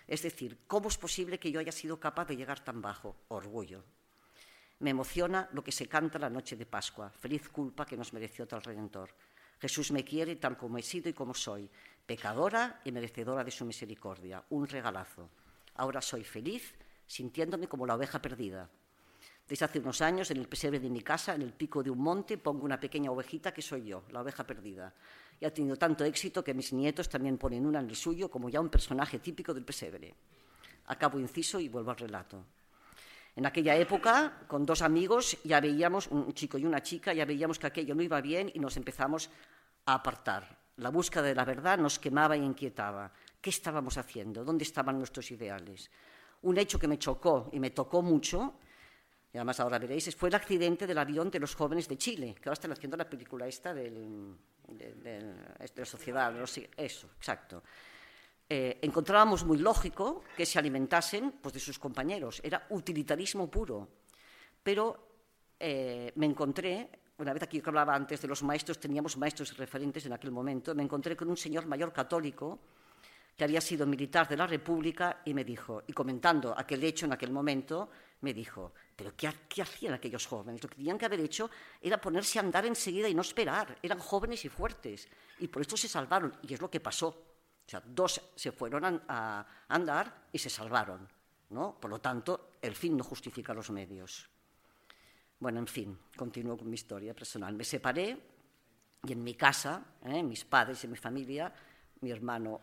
Es 0.08 0.22
decir, 0.22 0.60
¿cómo 0.68 0.88
es 0.88 0.98
posible 0.98 1.38
que 1.38 1.52
yo 1.52 1.60
haya 1.60 1.74
sido 1.74 2.00
capaz 2.00 2.28
de 2.28 2.38
llegar 2.38 2.64
tan 2.64 2.82
bajo? 2.82 3.18
Orgullo. 3.28 3.84
Me 4.86 4.92
emociona 4.92 5.50
lo 5.52 5.64
que 5.64 5.72
se 5.72 5.88
canta 5.88 6.20
la 6.20 6.30
noche 6.30 6.56
de 6.56 6.68
Pascua, 6.68 7.10
feliz 7.10 7.50
culpa 7.50 7.88
que 7.88 7.98
nos 7.98 8.14
mereció 8.14 8.46
tal 8.46 8.62
Redentor. 8.62 9.10
Jesús 9.58 9.90
me 9.90 10.06
quiere 10.06 10.36
tal 10.36 10.56
como 10.56 10.78
he 10.78 10.84
sido 10.84 11.10
y 11.10 11.14
como 11.14 11.34
soy, 11.34 11.68
pecadora 12.06 12.82
y 12.86 12.92
merecedora 12.92 13.44
de 13.44 13.50
su 13.50 13.66
misericordia, 13.66 14.44
un 14.52 14.68
regalazo. 14.68 15.28
Ahora 15.74 16.04
soy 16.04 16.24
feliz 16.24 16.76
sintiéndome 17.08 17.68
como 17.68 17.88
la 17.88 17.96
oveja 17.96 18.22
perdida. 18.22 18.70
Desde 19.50 19.66
hace 19.66 19.80
unos 19.80 20.02
años, 20.02 20.30
en 20.30 20.38
el 20.38 20.48
pesebre 20.48 20.80
de 20.80 20.92
mi 20.92 21.02
casa, 21.02 21.34
en 21.34 21.42
el 21.42 21.54
pico 21.54 21.82
de 21.82 21.90
un 21.90 21.98
monte, 21.98 22.38
pongo 22.38 22.64
una 22.64 22.80
pequeña 22.80 23.10
ovejita 23.10 23.52
que 23.52 23.64
soy 23.64 23.86
yo, 23.86 24.04
la 24.12 24.22
oveja 24.22 24.44
perdida. 24.44 24.94
Y 25.40 25.46
ha 25.46 25.52
tenido 25.52 25.78
tanto 25.78 26.06
éxito 26.06 26.44
que 26.44 26.54
mis 26.54 26.72
nietos 26.74 27.10
también 27.10 27.40
ponen 27.40 27.66
una 27.66 27.80
en 27.80 27.90
el 27.90 27.96
suyo 27.96 28.30
como 28.30 28.50
ya 28.50 28.62
un 28.62 28.70
personaje 28.70 29.18
típico 29.18 29.52
del 29.52 29.66
pesebre. 29.66 30.14
Acabo 30.86 31.18
inciso 31.18 31.60
y 31.60 31.70
vuelvo 31.70 31.90
al 31.90 31.98
relato. 31.98 32.46
En 33.36 33.46
aquella 33.46 33.76
época, 33.76 34.46
con 34.48 34.66
dos 34.66 34.82
amigos, 34.82 35.38
ya 35.44 35.60
veíamos, 35.60 36.08
un 36.08 36.34
chico 36.34 36.58
y 36.58 36.66
una 36.66 36.82
chica, 36.82 37.14
ya 37.14 37.26
veíamos 37.26 37.60
que 37.60 37.68
aquello 37.68 37.94
no 37.94 38.02
iba 38.02 38.22
bien 38.22 38.50
y 38.54 38.60
nos 38.60 38.78
empezamos 38.78 39.30
a 39.86 39.96
apartar. 39.96 40.58
La 40.78 40.90
búsqueda 40.90 41.24
de 41.24 41.36
la 41.36 41.44
verdad 41.44 41.78
nos 41.78 42.00
quemaba 42.00 42.36
e 42.36 42.40
inquietaba. 42.40 43.12
¿Qué 43.42 43.50
estábamos 43.50 43.98
haciendo? 43.98 44.44
¿Dónde 44.44 44.64
estaban 44.64 44.98
nuestros 44.98 45.30
ideales? 45.32 45.92
Un 46.44 46.58
hecho 46.58 46.80
que 46.80 46.88
me 46.88 46.98
chocó 46.98 47.50
y 47.52 47.60
me 47.60 47.72
tocó 47.72 48.02
mucho, 48.02 48.56
y 49.34 49.38
además 49.38 49.60
ahora 49.60 49.80
veréis, 49.80 50.16
fue 50.16 50.30
el 50.30 50.36
accidente 50.36 50.88
del 50.88 50.98
avión 50.98 51.30
de 51.30 51.40
los 51.40 51.56
jóvenes 51.56 51.90
de 51.90 51.98
Chile, 51.98 52.36
que 52.36 52.48
ahora 52.48 52.54
están 52.54 52.72
haciendo 52.72 52.96
la 52.96 53.10
película 53.10 53.46
esta 53.48 53.74
de, 53.74 53.92
la 55.76 55.86
sociedad. 55.86 56.34
eso, 56.78 57.08
exacto. 57.18 57.62
Eh, 58.48 58.78
encontrábamos 58.84 59.44
muy 59.44 59.58
lógico 59.58 60.24
que 60.38 60.46
se 60.46 60.60
alimentasen 60.60 61.40
pues, 61.42 61.54
de 61.54 61.60
sus 61.60 61.80
compañeros. 61.80 62.42
Era 62.44 62.68
utilitarismo 62.70 63.50
puro. 63.50 63.90
Pero 64.62 65.08
eh, 65.60 66.12
me 66.16 66.28
encontré, 66.28 66.90
una 67.18 67.34
vez 67.34 67.44
aquí 67.44 67.62
que 67.62 67.70
hablaba 67.70 67.96
antes 67.96 68.22
de 68.22 68.28
los 68.28 68.44
maestros, 68.44 68.80
teníamos 68.80 69.18
maestros 69.18 69.58
referentes 69.58 70.06
en 70.06 70.14
aquel 70.14 70.32
momento, 70.32 70.76
me 70.76 70.84
encontré 70.84 71.16
con 71.16 71.30
un 71.30 71.38
señor 71.38 71.66
mayor 71.66 71.92
católico 71.92 72.60
que 73.36 73.44
había 73.44 73.60
sido 73.60 73.86
militar 73.86 74.30
de 74.30 74.38
la 74.38 74.48
República 74.48 75.22
y 75.26 75.34
me 75.34 75.44
dijo, 75.44 75.84
y 75.88 75.94
comentando 75.94 76.54
aquel 76.58 76.84
hecho 76.84 77.06
en 77.06 77.14
aquel 77.14 77.32
momento, 77.32 77.90
me 78.22 78.34
dijo, 78.34 78.74
pero 78.96 79.14
¿qué, 79.16 79.30
¿qué, 79.50 79.62
hacían 79.62 79.94
aquellos 79.94 80.26
jóvenes? 80.26 80.64
Lo 80.64 80.70
que 80.70 80.76
tenían 80.76 80.98
que 80.98 81.06
haber 81.06 81.20
hecho 81.20 81.50
era 81.82 82.00
ponerse 82.00 82.40
a 82.40 82.44
andar 82.44 82.66
enseguida 82.66 83.10
y 83.10 83.14
no 83.14 83.22
esperar. 83.22 83.78
Eran 83.82 84.00
jóvenes 84.00 84.46
y 84.46 84.50
fuertes 84.50 85.10
y 85.40 85.48
por 85.50 85.62
esto 85.62 85.76
se 85.76 85.90
salvaron 85.90 86.34
y 86.44 86.54
es 86.54 86.62
lo 86.62 86.70
que 86.70 86.80
pasó. 86.80 87.35
O 87.66 87.70
sea, 87.70 87.82
dos 87.86 88.22
se 88.36 88.52
fueron 88.52 89.04
a, 89.08 89.46
andar 89.68 90.28
y 90.32 90.38
se 90.38 90.50
salvaron. 90.50 91.08
¿no? 91.50 91.80
Por 91.80 91.90
lo 91.90 92.00
tanto, 92.00 92.52
el 92.62 92.76
fin 92.76 92.98
no 92.98 93.04
justifica 93.04 93.54
los 93.54 93.72
medios. 93.72 94.30
Bueno, 95.40 95.60
en 95.60 95.68
fin, 95.68 96.00
continúo 96.16 96.58
con 96.58 96.70
mi 96.70 96.76
historia 96.76 97.14
personal. 97.14 97.54
Me 97.56 97.64
separé 97.64 98.18
y 99.04 99.12
en 99.12 99.24
mi 99.24 99.36
casa, 99.36 99.84
¿eh? 100.04 100.24
mis 100.24 100.46
padres 100.46 100.84
y 100.84 100.88
mi 100.88 100.98
familia, 100.98 101.54
mi 102.02 102.12
hermano 102.12 102.62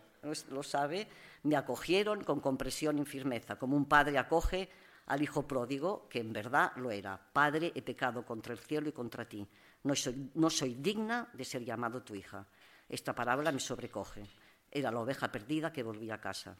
lo 0.50 0.62
sabe, 0.62 1.09
me 1.44 1.56
acogieron 1.56 2.23
con 2.23 2.40
compresión 2.40 2.99
y 2.99 3.04
firmeza, 3.04 3.59
como 3.59 3.76
un 3.76 3.87
padre 3.87 4.18
acoge 4.18 4.68
al 5.06 5.21
hijo 5.21 5.47
pródigo, 5.47 6.09
que 6.09 6.21
en 6.21 6.32
verdad 6.32 6.73
lo 6.76 6.90
era. 6.90 7.18
Padre, 7.32 7.73
he 7.75 7.82
pecado 7.82 8.25
contra 8.25 8.52
el 8.52 8.61
cielo 8.61 8.88
y 8.88 8.92
contra 8.92 9.28
ti. 9.28 9.47
No 9.82 9.94
soy, 9.97 10.30
no 10.35 10.49
soy 10.49 10.76
digna 10.76 11.28
de 11.32 11.44
ser 11.44 11.64
llamado 11.64 12.02
tu 12.02 12.14
hija. 12.14 12.47
Esta 12.88 13.14
palabra 13.14 13.50
me 13.50 13.59
sobrecoge. 13.59 14.23
Era 14.75 14.91
la 14.91 15.00
oveja 15.00 15.31
perdida 15.31 15.71
que 15.71 15.83
volvía 15.83 16.14
a 16.14 16.21
casa. 16.21 16.57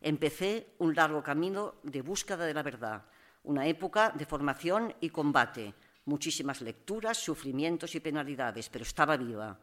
Empecé 0.00 0.74
un 0.78 0.94
largo 0.94 1.22
camino 1.22 1.74
de 1.82 2.00
búsqueda 2.00 2.46
de 2.46 2.54
la 2.54 2.62
verdad, 2.62 3.04
una 3.42 3.66
época 3.66 4.10
de 4.10 4.26
formación 4.26 4.94
y 5.00 5.10
combate, 5.10 5.74
muchísimas 6.04 6.60
lecturas, 6.60 7.18
sufrimientos 7.18 7.94
y 7.96 8.00
penalidades, 8.00 8.68
pero 8.68 8.84
estaba 8.84 9.16
viva. 9.16 9.58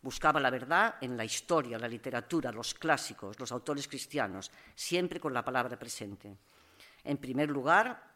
Buscaba 0.00 0.40
la 0.40 0.50
verdad 0.50 0.96
en 1.02 1.16
la 1.16 1.24
historia, 1.24 1.78
la 1.78 1.86
literatura, 1.86 2.50
los 2.50 2.72
clásicos, 2.74 3.38
los 3.38 3.52
autores 3.52 3.86
cristianos, 3.86 4.50
siempre 4.74 5.20
con 5.20 5.34
la 5.34 5.44
palabra 5.44 5.78
presente. 5.78 6.34
En 7.04 7.18
primer 7.18 7.50
lugar, 7.50 8.10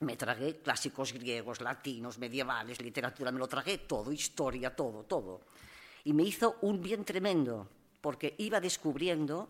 me 0.00 0.16
tragué 0.16 0.60
clásicos 0.60 1.12
griegos, 1.12 1.60
latinos, 1.60 2.18
medievales, 2.18 2.82
literatura, 2.82 3.30
me 3.30 3.38
lo 3.38 3.46
tragué 3.46 3.78
todo, 3.78 4.10
historia, 4.10 4.74
todo, 4.74 5.04
todo. 5.04 5.42
Y 6.04 6.12
me 6.12 6.24
hizo 6.24 6.56
un 6.62 6.82
bien 6.82 7.04
tremendo, 7.04 7.68
porque 8.02 8.34
iba 8.36 8.60
descubriendo 8.60 9.48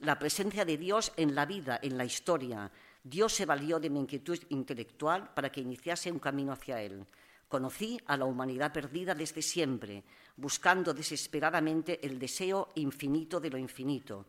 la 0.00 0.18
presencia 0.18 0.64
de 0.64 0.78
Dios 0.78 1.12
en 1.16 1.34
la 1.34 1.44
vida, 1.44 1.78
en 1.82 1.98
la 1.98 2.04
historia. 2.04 2.70
Dios 3.02 3.34
se 3.34 3.44
valió 3.44 3.78
de 3.78 3.90
mi 3.90 4.00
inquietud 4.00 4.38
intelectual 4.50 5.34
para 5.34 5.50
que 5.50 5.60
iniciase 5.60 6.10
un 6.10 6.20
camino 6.20 6.52
hacia 6.52 6.80
Él. 6.80 7.04
Conocí 7.48 7.98
a 8.06 8.16
la 8.16 8.24
humanidad 8.24 8.72
perdida 8.72 9.14
desde 9.14 9.42
siempre, 9.42 10.04
buscando 10.36 10.94
desesperadamente 10.94 12.04
el 12.06 12.18
deseo 12.18 12.68
infinito 12.76 13.40
de 13.40 13.50
lo 13.50 13.58
infinito 13.58 14.26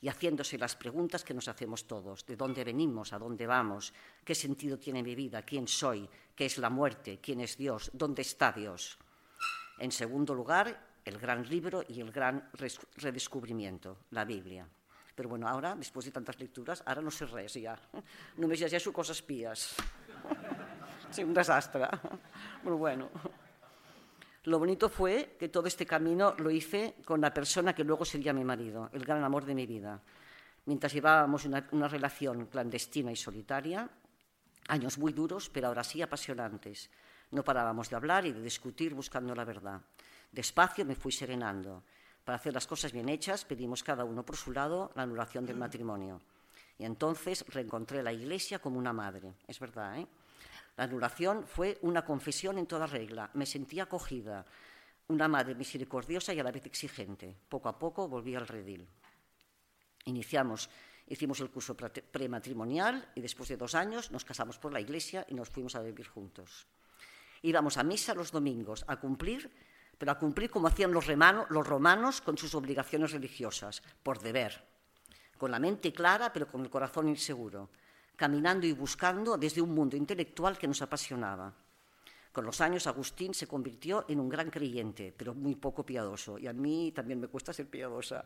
y 0.00 0.08
haciéndose 0.08 0.58
las 0.58 0.74
preguntas 0.74 1.24
que 1.24 1.34
nos 1.34 1.48
hacemos 1.48 1.86
todos. 1.86 2.26
¿De 2.26 2.36
dónde 2.36 2.64
venimos? 2.64 3.12
¿A 3.12 3.18
dónde 3.18 3.46
vamos? 3.46 3.92
¿Qué 4.24 4.34
sentido 4.34 4.78
tiene 4.78 5.02
mi 5.02 5.14
vida? 5.14 5.42
¿Quién 5.42 5.68
soy? 5.68 6.08
¿Qué 6.34 6.46
es 6.46 6.58
la 6.58 6.68
muerte? 6.68 7.20
¿Quién 7.22 7.40
es 7.40 7.56
Dios? 7.56 7.90
¿Dónde 7.92 8.22
está 8.22 8.52
Dios? 8.52 8.98
En 9.78 9.92
segundo 9.92 10.34
lugar, 10.34 10.93
el 11.04 11.18
gran 11.18 11.48
libro 11.48 11.84
y 11.86 12.00
el 12.00 12.10
gran 12.10 12.50
redescubrimiento, 12.96 13.98
la 14.10 14.24
Biblia. 14.24 14.66
Pero 15.14 15.28
bueno, 15.28 15.46
ahora, 15.46 15.76
después 15.76 16.06
de 16.06 16.12
tantas 16.12 16.38
lecturas, 16.40 16.82
ahora 16.86 17.02
no 17.02 17.10
sé 17.10 17.26
res 17.26 17.54
ja. 17.62 17.78
Només 18.40 18.58
llegeixo 18.58 18.92
coses 18.92 19.22
pies. 19.22 19.74
Sí, 21.14 21.22
un 21.22 21.32
desastre. 21.32 21.86
Pero 22.64 22.76
bueno. 22.76 23.08
Lo 24.50 24.58
bonito 24.58 24.88
fue 24.88 25.36
que 25.38 25.48
todo 25.48 25.68
este 25.68 25.86
camino 25.86 26.34
lo 26.38 26.50
hice 26.50 26.96
con 27.04 27.20
la 27.20 27.32
persona 27.32 27.72
que 27.72 27.84
luego 27.84 28.04
sería 28.04 28.32
mi 28.32 28.42
marido, 28.42 28.90
el 28.92 29.04
gran 29.04 29.22
amor 29.22 29.44
de 29.44 29.54
mi 29.54 29.64
vida. 29.64 30.02
Mientras 30.66 30.92
llevábamos 30.92 31.44
una, 31.44 31.68
una 31.70 31.86
relación 31.86 32.46
clandestina 32.46 33.12
y 33.12 33.16
solitaria, 33.16 33.88
años 34.66 34.98
muy 34.98 35.12
duros, 35.12 35.48
pero 35.50 35.68
ahora 35.68 35.84
sí 35.84 36.02
apasionantes. 36.02 36.90
No 37.30 37.44
parábamos 37.44 37.88
de 37.90 37.96
hablar 37.96 38.26
y 38.26 38.32
de 38.32 38.42
discutir 38.42 38.92
buscando 38.92 39.36
la 39.36 39.44
verdad. 39.44 39.80
Despacio 40.32 40.84
me 40.84 40.94
fui 40.94 41.12
serenando. 41.12 41.82
Para 42.24 42.36
hacer 42.36 42.54
las 42.54 42.66
cosas 42.66 42.92
bien 42.92 43.08
hechas, 43.08 43.44
pedimos 43.44 43.82
cada 43.82 44.04
uno 44.04 44.24
por 44.24 44.36
su 44.36 44.52
lado 44.52 44.90
la 44.94 45.02
anulación 45.02 45.44
del 45.44 45.56
matrimonio. 45.56 46.20
Y 46.78 46.84
entonces 46.84 47.44
reencontré 47.48 48.02
la 48.02 48.12
iglesia 48.12 48.58
como 48.58 48.78
una 48.78 48.92
madre. 48.92 49.34
Es 49.46 49.60
verdad, 49.60 49.98
¿eh? 49.98 50.06
La 50.76 50.84
anulación 50.84 51.46
fue 51.46 51.78
una 51.82 52.04
confesión 52.04 52.58
en 52.58 52.66
toda 52.66 52.86
regla. 52.86 53.30
Me 53.34 53.46
sentía 53.46 53.84
acogida, 53.84 54.44
una 55.08 55.28
madre 55.28 55.54
misericordiosa 55.54 56.34
y 56.34 56.40
a 56.40 56.44
la 56.44 56.50
vez 56.50 56.66
exigente. 56.66 57.36
Poco 57.48 57.68
a 57.68 57.78
poco 57.78 58.08
volví 58.08 58.34
al 58.34 58.48
redil. 58.48 58.88
Iniciamos, 60.06 60.68
hicimos 61.06 61.40
el 61.40 61.50
curso 61.50 61.76
prematrimonial 61.76 63.08
y 63.14 63.20
después 63.20 63.48
de 63.48 63.56
dos 63.56 63.74
años 63.74 64.10
nos 64.10 64.24
casamos 64.24 64.58
por 64.58 64.72
la 64.72 64.80
iglesia 64.80 65.24
y 65.28 65.34
nos 65.34 65.48
fuimos 65.48 65.76
a 65.76 65.82
vivir 65.82 66.08
juntos. 66.08 66.66
Íbamos 67.42 67.76
a 67.76 67.84
misa 67.84 68.14
los 68.14 68.32
domingos 68.32 68.84
a 68.88 68.96
cumplir, 68.96 69.50
pero 69.98 70.12
a 70.12 70.18
cumplir 70.18 70.50
como 70.50 70.68
hacían 70.68 70.92
los, 70.92 71.06
romanos 71.66 72.20
con 72.20 72.36
sus 72.36 72.54
obligaciones 72.54 73.12
religiosas, 73.12 73.82
por 74.02 74.20
deber, 74.20 74.64
con 75.38 75.50
la 75.50 75.58
mente 75.58 75.92
clara 75.92 76.32
pero 76.32 76.46
con 76.46 76.62
el 76.62 76.70
corazón 76.70 77.08
inseguro 77.08 77.70
caminando 78.16 78.66
y 78.66 78.72
buscando 78.72 79.36
desde 79.36 79.60
un 79.60 79.74
mundo 79.74 79.96
intelectual 79.96 80.58
que 80.58 80.68
nos 80.68 80.82
apasionaba. 80.82 81.52
Con 82.32 82.44
los 82.44 82.60
años 82.60 82.86
Agustín 82.86 83.34
se 83.34 83.46
convirtió 83.46 84.06
en 84.08 84.18
un 84.18 84.28
gran 84.28 84.50
creyente, 84.50 85.14
pero 85.16 85.34
muy 85.34 85.54
poco 85.54 85.86
piadoso, 85.86 86.38
y 86.38 86.46
a 86.46 86.52
mí 86.52 86.92
también 86.92 87.20
me 87.20 87.28
cuesta 87.28 87.52
ser 87.52 87.68
piadosa. 87.68 88.24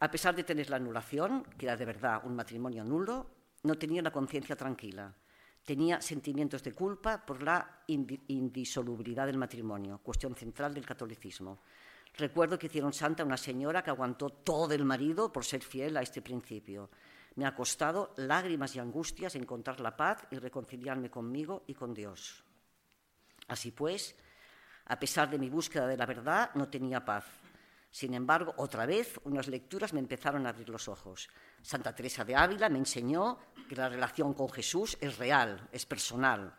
A 0.00 0.10
pesar 0.10 0.34
de 0.34 0.44
tener 0.44 0.70
la 0.70 0.76
anulación, 0.76 1.44
que 1.56 1.66
era 1.66 1.76
de 1.76 1.84
verdad 1.84 2.22
un 2.24 2.34
matrimonio 2.34 2.84
nulo, 2.84 3.30
no 3.62 3.76
tenía 3.76 4.02
la 4.02 4.12
conciencia 4.12 4.56
tranquila. 4.56 5.12
Tenía 5.68 6.00
sentimientos 6.00 6.62
de 6.62 6.72
culpa 6.72 7.20
por 7.26 7.42
la 7.42 7.82
indisolubilidad 7.86 9.26
del 9.26 9.36
matrimonio, 9.36 10.00
cuestión 10.02 10.34
central 10.34 10.72
del 10.72 10.86
catolicismo. 10.86 11.58
Recuerdo 12.16 12.58
que 12.58 12.68
hicieron 12.68 12.94
santa 12.94 13.22
una 13.22 13.36
señora 13.36 13.82
que 13.82 13.90
aguantó 13.90 14.30
todo 14.30 14.72
el 14.72 14.86
marido 14.86 15.30
por 15.30 15.44
ser 15.44 15.60
fiel 15.62 15.98
a 15.98 16.00
este 16.00 16.22
principio. 16.22 16.88
Me 17.34 17.44
ha 17.44 17.54
costado 17.54 18.14
lágrimas 18.16 18.74
y 18.76 18.78
angustias 18.78 19.34
encontrar 19.34 19.78
la 19.80 19.94
paz 19.94 20.26
y 20.30 20.38
reconciliarme 20.38 21.10
conmigo 21.10 21.64
y 21.66 21.74
con 21.74 21.92
Dios. 21.92 22.42
Así 23.48 23.70
pues, 23.70 24.16
a 24.86 24.98
pesar 24.98 25.28
de 25.28 25.38
mi 25.38 25.50
búsqueda 25.50 25.86
de 25.86 25.98
la 25.98 26.06
verdad, 26.06 26.50
no 26.54 26.70
tenía 26.70 27.04
paz. 27.04 27.26
Sin 27.90 28.14
embargo, 28.14 28.54
otra 28.58 28.86
vez 28.86 29.18
unas 29.24 29.48
lecturas 29.48 29.92
me 29.92 30.00
empezaron 30.00 30.46
a 30.46 30.50
abrir 30.50 30.68
los 30.68 30.88
ojos. 30.88 31.28
Santa 31.62 31.94
Teresa 31.94 32.24
de 32.24 32.36
Ávila 32.36 32.68
me 32.68 32.78
enseñó 32.78 33.38
que 33.68 33.76
la 33.76 33.88
relación 33.88 34.34
con 34.34 34.48
Jesús 34.50 34.96
es 35.00 35.18
real, 35.18 35.68
es 35.72 35.86
personal. 35.86 36.54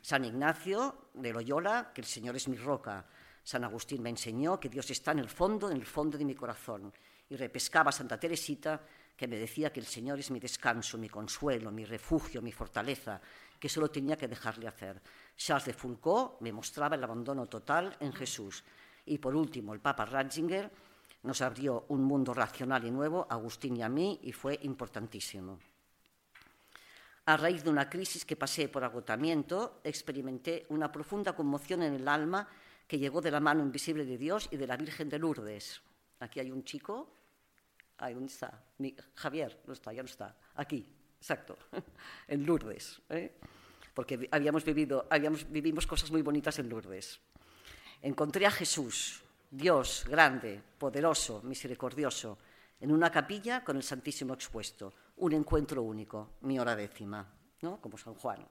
San 0.00 0.24
Ignacio 0.24 1.10
de 1.14 1.32
Loyola, 1.32 1.92
que 1.92 2.00
el 2.00 2.06
Señor 2.06 2.36
es 2.36 2.48
mi 2.48 2.56
roca. 2.56 3.04
San 3.42 3.64
Agustín 3.64 4.02
me 4.02 4.10
enseñó 4.10 4.58
que 4.58 4.68
Dios 4.68 4.90
está 4.90 5.12
en 5.12 5.18
el 5.18 5.28
fondo, 5.28 5.70
en 5.70 5.76
el 5.76 5.86
fondo 5.86 6.16
de 6.16 6.24
mi 6.24 6.34
corazón. 6.34 6.92
Y 7.28 7.36
repescaba 7.36 7.92
Santa 7.92 8.18
Teresita 8.18 8.80
que 9.20 9.28
me 9.28 9.36
decía 9.36 9.70
que 9.70 9.80
el 9.80 9.86
Señor 9.86 10.18
es 10.18 10.30
mi 10.30 10.40
descanso, 10.40 10.96
mi 10.96 11.10
consuelo, 11.10 11.70
mi 11.70 11.84
refugio, 11.84 12.40
mi 12.40 12.52
fortaleza, 12.52 13.20
que 13.58 13.68
solo 13.68 13.90
tenía 13.90 14.16
que 14.16 14.26
dejarle 14.26 14.66
hacer. 14.66 14.98
Charles 15.36 15.66
de 15.66 15.74
Foucault 15.74 16.40
me 16.40 16.52
mostraba 16.52 16.96
el 16.96 17.04
abandono 17.04 17.46
total 17.46 17.94
en 18.00 18.14
Jesús. 18.14 18.64
Y 19.10 19.18
por 19.18 19.34
último, 19.34 19.74
el 19.74 19.80
Papa 19.80 20.04
Ratzinger 20.04 20.70
nos 21.24 21.42
abrió 21.42 21.86
un 21.88 22.04
mundo 22.04 22.32
racional 22.32 22.84
y 22.84 22.92
nuevo, 22.92 23.26
a 23.28 23.34
Agustín 23.34 23.76
y 23.76 23.82
a 23.82 23.88
mí, 23.88 24.20
y 24.22 24.30
fue 24.30 24.58
importantísimo. 24.62 25.58
A 27.26 27.36
raíz 27.36 27.64
de 27.64 27.70
una 27.70 27.90
crisis 27.90 28.24
que 28.24 28.36
pasé 28.36 28.68
por 28.68 28.84
agotamiento, 28.84 29.80
experimenté 29.82 30.64
una 30.68 30.92
profunda 30.92 31.34
conmoción 31.34 31.82
en 31.82 31.94
el 31.94 32.06
alma 32.06 32.46
que 32.86 33.00
llegó 33.00 33.20
de 33.20 33.32
la 33.32 33.40
mano 33.40 33.62
invisible 33.62 34.04
de 34.04 34.16
Dios 34.16 34.48
y 34.52 34.56
de 34.56 34.66
la 34.68 34.76
Virgen 34.76 35.08
de 35.08 35.18
Lourdes. 35.18 35.82
Aquí 36.20 36.38
hay 36.38 36.52
un 36.52 36.62
chico 36.62 37.12
Ahí, 38.00 38.14
¿dónde 38.14 38.32
está? 38.32 38.64
Javier, 39.14 39.60
no 39.66 39.74
está, 39.74 39.92
ya 39.92 40.02
no 40.02 40.08
está. 40.08 40.34
Aquí, 40.54 40.86
exacto, 41.18 41.58
en 42.28 42.46
Lourdes. 42.46 43.02
¿eh? 43.10 43.36
Porque 43.92 44.28
habíamos 44.30 44.64
vivido, 44.64 45.06
habíamos, 45.10 45.50
vivimos 45.50 45.86
cosas 45.86 46.10
muy 46.10 46.22
bonitas 46.22 46.58
en 46.60 46.70
Lourdes. 46.70 47.20
Encontré 48.02 48.46
a 48.46 48.50
Jesús, 48.50 49.22
Dios 49.50 50.04
grande, 50.08 50.62
poderoso, 50.78 51.42
misericordioso, 51.44 52.38
en 52.80 52.92
una 52.92 53.10
capilla 53.10 53.62
con 53.62 53.76
el 53.76 53.82
Santísimo 53.82 54.32
expuesto. 54.32 54.94
Un 55.18 55.34
encuentro 55.34 55.82
único, 55.82 56.30
mi 56.40 56.58
hora 56.58 56.74
décima, 56.74 57.30
¿no? 57.60 57.78
como 57.78 57.98
San 57.98 58.14
Juan. 58.14 58.46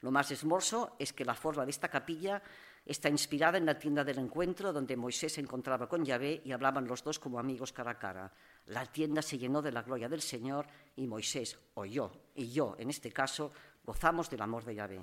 Lo 0.00 0.10
más 0.10 0.30
esmorso 0.30 0.96
es 0.98 1.12
que 1.12 1.26
la 1.26 1.34
forma 1.34 1.66
de 1.66 1.70
esta 1.70 1.88
capilla 1.88 2.42
está 2.86 3.10
inspirada 3.10 3.58
en 3.58 3.66
la 3.66 3.78
tienda 3.78 4.04
del 4.04 4.20
encuentro 4.20 4.72
donde 4.72 4.96
Moisés 4.96 5.34
se 5.34 5.42
encontraba 5.42 5.86
con 5.86 6.02
Yahvé 6.02 6.40
y 6.42 6.52
hablaban 6.52 6.88
los 6.88 7.04
dos 7.04 7.18
como 7.18 7.38
amigos 7.38 7.74
cara 7.74 7.90
a 7.90 7.98
cara. 7.98 8.32
La 8.68 8.86
tienda 8.86 9.20
se 9.20 9.36
llenó 9.36 9.60
de 9.60 9.72
la 9.72 9.82
gloria 9.82 10.08
del 10.08 10.22
Señor 10.22 10.66
y 10.96 11.06
Moisés, 11.06 11.58
o 11.74 11.84
yo, 11.84 12.10
y 12.34 12.50
yo 12.50 12.74
en 12.78 12.88
este 12.88 13.12
caso, 13.12 13.52
Gozamos 13.84 14.28
del 14.28 14.42
amor 14.42 14.64
de 14.64 14.74
Yahvé, 14.74 15.02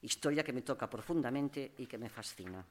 historia 0.00 0.42
que 0.42 0.54
me 0.54 0.62
toca 0.62 0.88
profundamente 0.88 1.74
y 1.76 1.86
que 1.86 1.98
me 1.98 2.08
fascina. 2.08 2.64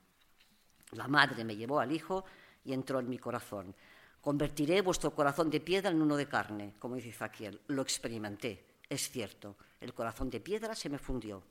La 0.91 1.07
madre 1.07 1.43
me 1.43 1.55
llevó 1.55 1.79
al 1.79 1.91
hijo 1.91 2.25
y 2.65 2.73
entró 2.73 2.99
en 2.99 3.09
mi 3.09 3.17
corazón. 3.17 3.73
Convertiré 4.19 4.81
vuestro 4.81 5.15
corazón 5.15 5.49
de 5.49 5.61
piedra 5.61 5.89
en 5.89 6.01
uno 6.01 6.15
de 6.15 6.27
carne, 6.27 6.75
como 6.77 6.95
dice 6.95 7.11
Zaquiel. 7.11 7.61
Lo 7.67 7.81
experimenté, 7.81 8.65
es 8.89 9.09
cierto. 9.09 9.55
El 9.79 9.93
corazón 9.93 10.29
de 10.29 10.41
piedra 10.41 10.75
se 10.75 10.89
me 10.89 10.99
fundió. 10.99 11.41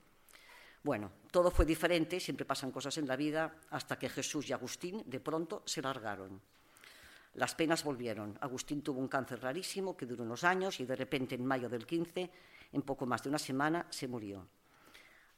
Bueno, 0.83 1.11
todo 1.31 1.50
fue 1.50 1.64
diferente, 1.64 2.20
siempre 2.20 2.46
pasan 2.46 2.70
cosas 2.70 2.96
en 2.98 3.07
la 3.07 3.16
vida, 3.16 3.57
hasta 3.70 3.98
que 3.98 4.09
Jesús 4.09 4.48
y 4.48 4.53
Agustín 4.53 5.03
de 5.07 5.20
pronto 5.20 5.62
se 5.66 5.83
largaron. 5.83 6.40
Las 7.35 7.55
penas 7.55 7.85
volvieron. 7.85 8.37
Agustín 8.40 8.83
tuvo 8.83 9.00
un 9.00 9.09
cáncer 9.09 9.40
rarísimo 9.40 9.96
que 9.96 10.07
duró 10.07 10.24
unos 10.24 10.44
años 10.44 10.81
y 10.81 10.85
de 10.85 10.96
repente 10.96 11.35
en 11.35 11.44
mayo 11.44 11.68
del 11.68 11.87
15, 11.87 12.31
en 12.72 12.83
poco 12.83 13.07
más 13.07 13.22
de 13.22 13.29
una 13.29 13.38
semana, 13.38 13.87
se 13.90 14.09
murió. 14.09 14.46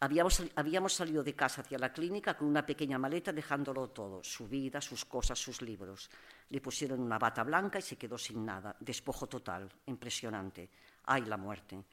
Habíamos, 0.02 0.42
habíamos, 0.56 0.94
salido 0.94 1.22
de 1.22 1.32
casa 1.32 1.60
hacia 1.60 1.78
la 1.78 1.92
clínica 1.92 2.36
con 2.36 2.48
una 2.48 2.66
pequeña 2.66 2.98
maleta 2.98 3.32
dejándolo 3.32 3.90
todo, 3.90 4.20
su 4.24 4.48
vida, 4.48 4.80
sus 4.80 5.04
cosas, 5.04 5.38
sus 5.38 5.62
libros. 5.62 6.10
Le 6.50 6.60
pusieron 6.60 6.98
una 6.98 7.20
bata 7.20 7.44
blanca 7.44 7.78
y 7.78 7.82
se 7.82 7.96
quedó 7.96 8.18
sin 8.18 8.44
nada. 8.44 8.74
Despojo 8.80 9.28
total, 9.28 9.70
impresionante. 9.86 10.68
¡Ay, 11.04 11.22
la 11.26 11.36
muerte! 11.36 11.84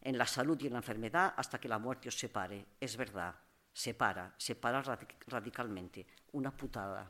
En 0.00 0.18
la 0.18 0.26
salud 0.26 0.60
y 0.60 0.66
en 0.66 0.72
la 0.72 0.80
enfermedad 0.80 1.34
hasta 1.36 1.60
que 1.60 1.68
la 1.68 1.78
muerte 1.78 2.08
os 2.08 2.18
separe. 2.18 2.66
Es 2.80 2.96
verdad, 2.96 3.32
separa, 3.72 4.34
separa 4.36 4.82
radicalmente. 5.28 6.04
Una 6.32 6.50
putada. 6.50 7.08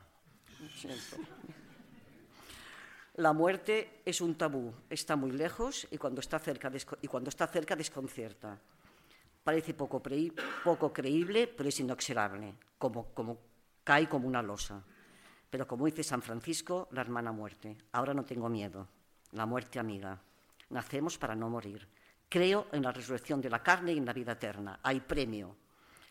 La 3.15 3.33
muerte 3.33 4.03
es 4.05 4.21
un 4.21 4.35
tabú, 4.35 4.71
está 4.87 5.15
muy 5.15 5.31
lejos 5.31 5.87
y 5.89 5.97
cuando 5.97 6.21
está 6.21 6.37
cerca, 6.37 6.71
y 7.01 7.07
cuando 7.07 7.29
está 7.29 7.47
cerca 7.47 7.75
desconcierta. 7.75 8.59
Parece 9.43 9.73
poco, 9.73 10.01
poco 10.63 10.93
creíble, 10.93 11.47
pero 11.47 11.67
es 11.67 11.79
inexorable, 11.79 12.55
como, 12.77 13.13
como 13.13 13.37
cae 13.83 14.07
como 14.07 14.27
una 14.27 14.41
losa. 14.41 14.81
Pero 15.49 15.67
como 15.67 15.85
dice 15.85 16.01
San 16.01 16.21
Francisco, 16.21 16.87
la 16.91 17.01
hermana 17.01 17.33
muerte, 17.33 17.77
ahora 17.91 18.13
no 18.13 18.23
tengo 18.23 18.47
miedo, 18.47 18.87
la 19.33 19.45
muerte 19.45 19.79
amiga. 19.79 20.17
Nacemos 20.69 21.17
para 21.17 21.35
no 21.35 21.49
morir. 21.49 21.87
Creo 22.29 22.67
en 22.71 22.83
la 22.83 22.91
resurrección 22.91 23.41
de 23.41 23.49
la 23.49 23.61
carne 23.61 23.93
y 23.93 23.97
en 23.97 24.05
la 24.05 24.13
vida 24.13 24.31
eterna. 24.31 24.79
Hay 24.81 25.01
premio. 25.01 25.55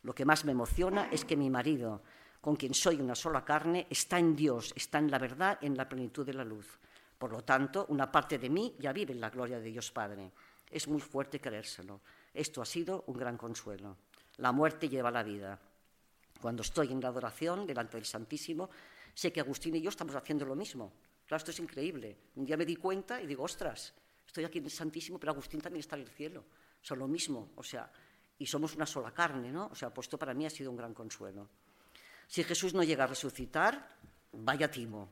Lo 0.03 0.15
que 0.15 0.27
más 0.27 0.45
me 0.45 0.53
emociona 0.53 1.09
es 1.11 1.25
que 1.25 1.37
mi 1.37 1.49
marido, 1.49 2.03
con 2.41 2.55
quien 2.55 2.75
soy 2.75 3.01
una 3.01 3.15
sola 3.15 3.45
carne, 3.45 3.87
está 3.89 4.19
en 4.19 4.37
Dios, 4.37 4.73
está 4.77 4.99
en 4.99 5.11
la 5.11 5.19
verdad, 5.19 5.59
en 5.63 5.77
la 5.77 5.89
plenitud 5.89 6.27
de 6.27 6.35
la 6.35 6.45
luz. 6.45 6.79
Por 7.19 7.33
lo 7.33 7.43
tanto, 7.43 7.87
una 7.89 8.13
parte 8.13 8.39
de 8.39 8.51
mí 8.51 8.77
ya 8.79 8.93
vive 8.93 9.15
en 9.15 9.21
la 9.21 9.31
gloria 9.31 9.59
de 9.59 9.71
Dios 9.71 9.91
Padre. 9.91 10.31
Es 10.71 10.87
muy 10.87 11.01
fuerte 11.01 11.41
creérselo. 11.41 12.03
Esto 12.35 12.63
ha 12.63 12.67
sido 12.67 13.05
un 13.07 13.17
gran 13.17 13.37
consuelo. 13.37 13.97
La 14.39 14.53
muerte 14.53 14.89
lleva 14.89 15.11
la 15.11 15.23
vida. 15.23 15.59
Cuando 16.41 16.63
estoy 16.63 16.91
en 16.91 17.01
la 17.01 17.09
adoración 17.09 17.67
delante 17.67 17.97
del 17.97 18.07
Santísimo, 18.07 18.71
sé 19.15 19.33
que 19.33 19.41
Agustín 19.41 19.77
y 19.77 19.83
yo 19.83 19.91
estamos 19.91 20.15
haciendo 20.15 20.45
lo 20.45 20.57
mismo. 20.57 20.93
Claro, 21.27 21.39
esto 21.39 21.51
es 21.51 21.59
increíble. 21.61 22.17
Un 22.37 22.47
día 22.47 22.57
me 22.57 22.67
di 22.67 22.77
cuenta 22.77 23.21
y 23.21 23.27
digo, 23.27 23.45
ostras, 23.45 23.95
estoy 24.27 24.45
aquí 24.45 24.59
en 24.59 24.65
el 24.65 24.71
Santísimo, 24.71 25.19
pero 25.19 25.33
Agustín 25.33 25.61
también 25.61 25.81
está 25.81 25.97
en 25.97 26.03
el 26.03 26.09
cielo. 26.09 26.45
Son 26.81 26.99
lo 26.99 27.07
mismo, 27.07 27.51
o 27.57 27.63
sea, 27.63 27.91
y 28.39 28.47
somos 28.47 28.75
una 28.75 28.87
sola 28.87 29.13
carne, 29.13 29.53
¿no? 29.53 29.67
O 29.67 29.75
sea, 29.75 29.91
pues 29.91 30.07
esto 30.07 30.19
para 30.19 30.35
mí 30.35 30.47
ha 30.47 30.51
sido 30.51 30.71
un 30.71 30.77
gran 30.77 30.95
consuelo. 30.95 31.49
Si 32.27 32.43
Jesús 32.43 32.75
no 32.75 32.83
llega 32.83 33.05
a 33.05 33.07
resucitar, 33.07 33.89
vaya 34.33 34.71
timo. 34.71 35.11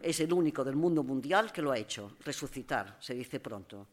Es 0.00 0.20
el 0.20 0.32
único 0.32 0.64
del 0.64 0.76
mundo 0.76 1.02
mundial 1.02 1.52
que 1.52 1.62
lo 1.62 1.72
ha 1.72 1.78
hecho, 1.78 2.16
resucitar, 2.24 2.96
se 3.00 3.14
dice 3.14 3.40
pronto. 3.40 3.88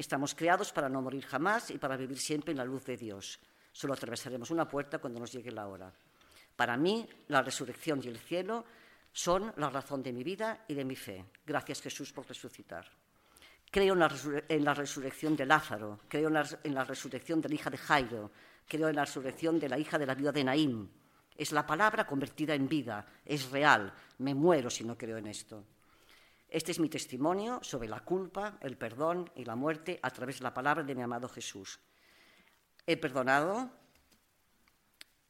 Estamos 0.00 0.34
creados 0.34 0.72
para 0.72 0.88
no 0.88 1.02
morir 1.02 1.26
jamás 1.26 1.70
y 1.70 1.76
para 1.76 1.94
vivir 1.94 2.18
siempre 2.18 2.52
en 2.52 2.56
la 2.56 2.64
luz 2.64 2.86
de 2.86 2.96
Dios. 2.96 3.38
Solo 3.70 3.92
atravesaremos 3.92 4.50
una 4.50 4.66
puerta 4.66 4.96
cuando 4.96 5.20
nos 5.20 5.30
llegue 5.30 5.50
la 5.50 5.68
hora. 5.68 5.92
Para 6.56 6.78
mí, 6.78 7.06
la 7.28 7.42
resurrección 7.42 8.00
y 8.02 8.08
el 8.08 8.18
cielo 8.18 8.64
son 9.12 9.52
la 9.58 9.68
razón 9.68 10.02
de 10.02 10.14
mi 10.14 10.24
vida 10.24 10.64
y 10.68 10.72
de 10.72 10.86
mi 10.86 10.96
fe. 10.96 11.26
Gracias 11.44 11.82
Jesús 11.82 12.14
por 12.14 12.26
resucitar. 12.26 12.90
Creo 13.70 13.92
en 13.92 14.64
la, 14.64 14.72
resurrección 14.72 15.36
de 15.36 15.44
Lázaro, 15.44 16.00
creo 16.08 16.28
en 16.28 16.74
la, 16.74 16.84
resurrección 16.84 17.42
de 17.42 17.50
la 17.50 17.54
hija 17.56 17.68
de 17.68 17.76
Jairo, 17.76 18.30
creo 18.66 18.88
en 18.88 18.96
la 18.96 19.04
resurrección 19.04 19.60
de 19.60 19.68
la 19.68 19.78
hija 19.78 19.98
de 19.98 20.06
la 20.06 20.14
viuda 20.14 20.32
de 20.32 20.44
Naín. 20.44 20.90
Es 21.36 21.52
la 21.52 21.66
palabra 21.66 22.06
convertida 22.06 22.54
en 22.54 22.66
vida, 22.66 23.04
es 23.22 23.50
real. 23.50 23.92
Me 24.16 24.34
muero 24.34 24.70
si 24.70 24.82
no 24.82 24.96
creo 24.96 25.18
en 25.18 25.26
esto. 25.26 25.62
Este 26.50 26.72
es 26.72 26.80
mi 26.80 26.88
testimonio 26.88 27.60
sobre 27.62 27.88
la 27.88 28.00
culpa, 28.00 28.58
el 28.60 28.76
perdón 28.76 29.30
y 29.36 29.44
la 29.44 29.54
muerte 29.54 30.00
a 30.02 30.10
través 30.10 30.38
de 30.38 30.42
la 30.42 30.52
palabra 30.52 30.82
de 30.82 30.96
mi 30.96 31.02
amado 31.02 31.28
Jesús. 31.28 31.78
He 32.84 32.96
perdonado 32.96 33.70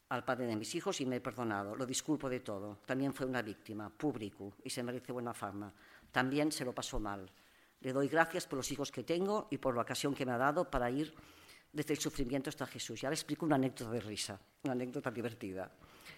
al 0.09 0.25
padre 0.25 0.47
de 0.47 0.57
mis 0.57 0.75
hijos 0.75 0.99
y 1.03 1.05
me 1.05 1.17
he 1.17 1.21
perdonado. 1.21 1.77
Lo 1.77 1.85
disculpo 1.85 2.31
de 2.31 2.41
todo. 2.41 2.79
También 2.87 3.13
fue 3.13 3.27
una 3.27 3.43
víctima, 3.43 3.91
público, 3.91 4.57
y 4.65 4.71
se 4.71 4.83
merece 4.83 5.13
buena 5.13 5.35
fama. 5.35 5.75
También 6.11 6.51
se 6.51 6.65
lo 6.65 6.75
pasó 6.75 6.99
mal. 6.99 7.31
Le 7.81 7.93
doy 7.93 8.09
gracias 8.09 8.47
por 8.47 8.57
los 8.57 8.73
hijos 8.73 8.91
que 8.91 9.05
tengo 9.05 9.47
y 9.51 9.59
por 9.59 9.75
la 9.75 9.83
ocasión 9.83 10.15
que 10.15 10.25
me 10.25 10.33
ha 10.33 10.39
dado 10.39 10.71
para 10.71 10.91
ir 10.91 11.15
desde 11.71 11.93
el 11.93 12.01
sufrimiento 12.01 12.49
hasta 12.49 12.67
Jesús. 12.67 12.99
Ya 12.99 13.11
le 13.11 13.15
explico 13.15 13.45
una 13.45 13.57
anécdota 13.57 13.91
de 13.91 14.01
risa, 14.01 14.41
una 14.63 14.73
anécdota 14.73 15.11
divertida. 15.11 15.71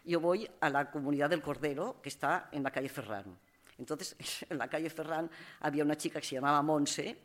Yo 0.04 0.20
voy 0.20 0.48
a 0.60 0.70
la 0.70 0.92
comunidad 0.92 1.28
del 1.28 1.42
Cordero, 1.42 2.00
que 2.00 2.08
está 2.08 2.48
en 2.52 2.62
la 2.62 2.70
calle 2.70 2.88
Ferrán. 2.88 3.36
Entonces, 3.82 4.16
en 4.48 4.58
la 4.58 4.68
calle 4.68 4.88
Ferrán 4.88 5.30
había 5.60 5.84
una 5.84 5.96
chica 5.96 6.20
que 6.20 6.26
se 6.26 6.36
llamaba 6.36 6.62
Monse, 6.62 7.18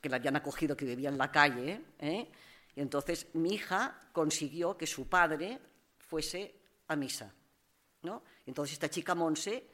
que 0.00 0.08
la 0.08 0.16
habían 0.16 0.36
acogido, 0.36 0.76
que 0.76 0.84
vivía 0.84 1.08
en 1.08 1.18
la 1.18 1.30
calle, 1.30 1.80
¿eh? 1.98 2.28
y 2.74 2.80
entonces 2.80 3.28
mi 3.34 3.54
hija 3.54 4.08
consiguió 4.12 4.76
que 4.76 4.86
su 4.86 5.08
padre 5.08 5.58
fuese 5.98 6.54
a 6.88 6.96
misa. 6.96 7.32
¿no? 8.02 8.22
Entonces 8.46 8.74
esta 8.74 8.90
chica 8.90 9.14
Monse 9.14 9.64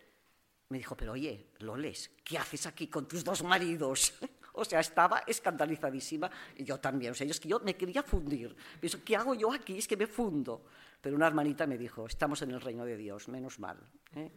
me 0.69 0.79
dijo, 0.79 0.97
pero 0.97 1.13
oye, 1.13 1.53
Loles, 1.61 2.11
¿qué 2.23 2.37
haces 2.37 2.67
aquí 2.67 2.89
con 2.89 3.09
tus 3.09 3.25
dos 3.25 3.43
maridos? 3.43 4.13
o 4.53 4.65
sea, 4.65 4.81
estaba 4.81 5.23
escandalizadísima 5.27 6.31
y 6.57 6.65
yo 6.65 6.79
también. 6.79 7.13
O 7.13 7.15
sea, 7.15 7.27
es 7.27 7.41
que 7.41 7.49
yo 7.49 7.61
me 7.61 7.75
quería 7.75 8.03
fundir. 8.03 8.55
Pienso, 8.79 9.03
¿qué 9.03 9.17
hago 9.17 9.35
yo 9.35 9.53
aquí? 9.53 9.79
Es 9.79 9.89
que 9.89 9.97
me 9.97 10.07
fundo. 10.07 10.63
Pero 11.01 11.17
una 11.17 11.27
hermanita 11.27 11.67
me 11.67 11.79
dijo, 11.79 12.07
estamos 12.07 12.43
en 12.43 12.51
el 12.51 12.61
reino 12.61 12.85
de 12.85 12.97
Dios, 12.97 13.29
menos 13.29 13.59
mal. 13.59 13.79
¿eh? 14.15 14.31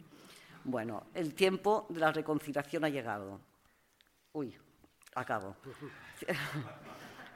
Bueno, 0.64 1.08
el 1.14 1.34
tiempo 1.34 1.88
de 1.90 2.00
la 2.00 2.12
reconciliación 2.12 2.86
ha 2.86 2.90
llegado. 2.90 3.40
Uy, 4.34 4.56
acabo. 5.16 5.56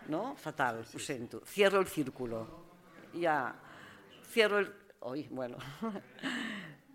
¿No? 0.07 0.35
Fatal, 0.35 0.85
lo 0.93 0.99
siento. 0.99 1.41
Cierro 1.45 1.79
el 1.79 1.87
círculo. 1.87 2.65
Ya, 3.13 3.55
cierro 4.23 4.59
el... 4.59 4.73
Uy, 5.01 5.27
bueno. 5.29 5.57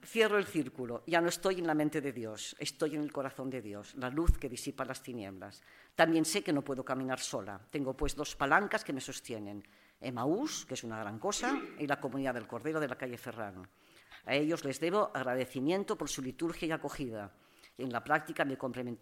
Cierro 0.05 0.39
el 0.39 0.47
círculo. 0.47 1.03
Ya 1.07 1.21
no 1.21 1.29
estoy 1.29 1.59
en 1.59 1.67
la 1.67 1.75
mente 1.75 2.01
de 2.01 2.13
Dios, 2.13 2.57
estoy 2.59 2.97
en 2.97 3.03
el 3.03 3.13
corazón 3.13 3.51
de 3.51 3.61
Dios, 3.61 3.95
la 3.97 4.09
luz 4.09 4.39
que 4.39 4.49
disipa 4.49 4.85
las 4.85 5.03
tinieblas. 5.03 5.63
También 5.95 6.25
sé 6.25 6.43
que 6.43 6.53
no 6.53 6.63
puedo 6.63 6.85
caminar 6.85 7.21
sola. 7.21 7.61
Tengo 7.71 7.95
pues 7.95 8.17
dos 8.17 8.35
palancas 8.35 8.83
que 8.83 8.93
me 8.93 9.01
sostienen. 9.01 9.63
Emaús, 10.01 10.65
que 10.65 10.75
es 10.75 10.85
una 10.85 10.99
gran 10.99 11.19
cosa, 11.19 11.61
y 11.79 11.87
la 11.87 12.01
comunidad 12.01 12.35
del 12.35 12.47
Cordero 12.49 12.81
de 12.81 12.89
la 12.89 12.97
calle 12.97 13.19
Ferrán. 13.19 13.69
A 14.27 14.35
ellos 14.35 14.65
les 14.65 14.81
debo 14.81 15.11
agradecimiento 15.15 15.97
por 15.97 16.09
su 16.09 16.23
liturgia 16.23 16.69
y 16.69 16.73
acogida. 16.73 17.33
En 17.79 17.91
la 17.91 18.05
práctica 18.05 18.45
me 18.45 18.59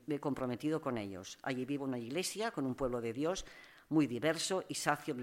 he 0.08 0.20
comprometido 0.20 0.80
con 0.80 0.98
ellos. 0.98 1.38
Allí 1.42 1.64
vivo 1.64 1.84
una 1.84 1.98
iglesia 1.98 2.50
con 2.50 2.64
un 2.64 2.74
pueblo 2.74 3.00
de 3.00 3.12
Dios 3.12 3.44
muy 3.90 4.06
diverso 4.06 4.64
y 4.68 4.74
sacio 4.74 5.14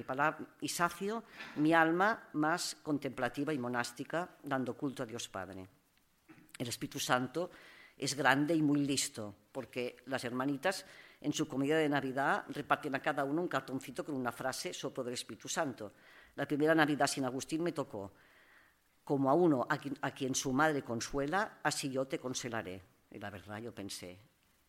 mi, 1.55 1.73
alma 1.73 2.29
más 2.34 2.75
contemplativa 2.81 3.53
y 3.53 3.60
monástica, 3.60 4.38
dando 4.43 4.75
culto 4.75 5.03
a 5.03 5.05
Dios 5.05 5.29
Padre. 5.29 5.67
El 6.58 6.67
Espíritu 6.67 6.99
Santo 6.99 7.51
es 7.97 8.15
grande 8.15 8.55
y 8.55 8.62
muy 8.62 8.86
listo, 8.86 9.34
porque 9.51 9.97
las 10.08 10.23
hermanitas 10.23 10.86
en 11.21 11.31
su 11.31 11.47
comida 11.47 11.77
de 11.77 11.89
Navidad 11.89 12.45
reparten 12.49 12.95
a 12.95 13.01
cada 13.01 13.23
uno 13.23 13.41
un 13.41 13.47
cartoncito 13.47 14.03
con 14.03 14.15
una 14.15 14.31
frase 14.31 14.73
soplo 14.73 15.03
del 15.03 15.13
Espíritu 15.13 15.47
Santo. 15.47 15.93
La 16.36 16.47
primera 16.47 16.75
Navidad 16.75 17.08
sin 17.08 17.25
Agustín 17.25 17.63
me 17.63 17.71
tocó 17.71 18.13
como 19.06 19.30
a 19.30 19.36
uno 19.36 19.68
a 19.70 20.12
quien, 20.12 20.34
su 20.34 20.52
madre 20.52 20.82
consuela, 20.82 21.60
así 21.63 21.89
yo 21.91 22.06
te 22.06 22.20
consolaré. 22.20 22.82
Y 23.12 23.20
la 23.20 23.30
verdad 23.30 23.60
yo 23.60 23.74
pensé, 23.74 24.20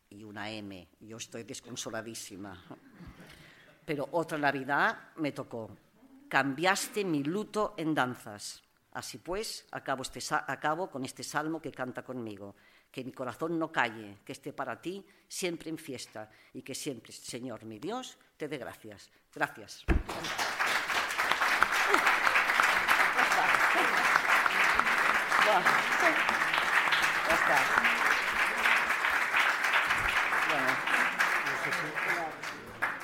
y 0.09 0.23
una 0.23 0.49
M, 0.51 0.87
yo 1.01 1.17
estoy 1.17 1.43
desconsoladísima. 1.43 2.63
Pero 3.83 4.07
otra 4.11 4.37
Navidad 4.37 5.09
me 5.15 5.31
tocó, 5.31 5.75
cambiaste 6.29 7.03
mi 7.03 7.23
luto 7.23 7.73
en 7.77 7.95
danzas. 7.95 8.63
Así 8.91 9.17
pues, 9.17 9.65
acabo, 9.71 10.03
este, 10.03 10.19
acabo 10.29 10.89
con 10.89 11.03
este 11.03 11.23
salmo 11.23 11.59
que 11.59 11.71
canta 11.71 12.03
conmigo. 12.03 12.55
Que 12.91 13.03
mi 13.03 13.11
corazón 13.11 13.57
no 13.57 13.71
calle, 13.71 14.19
que 14.23 14.31
esté 14.31 14.53
para 14.53 14.79
ti 14.79 15.03
siempre 15.27 15.69
en 15.69 15.77
fiesta 15.77 16.29
y 16.53 16.61
que 16.61 16.75
siempre, 16.75 17.11
Señor 17.11 17.65
mi 17.65 17.79
Dios, 17.79 18.17
te 18.37 18.47
dé 18.47 18.57
gracias. 18.57 19.11
Gracias. 19.33 19.85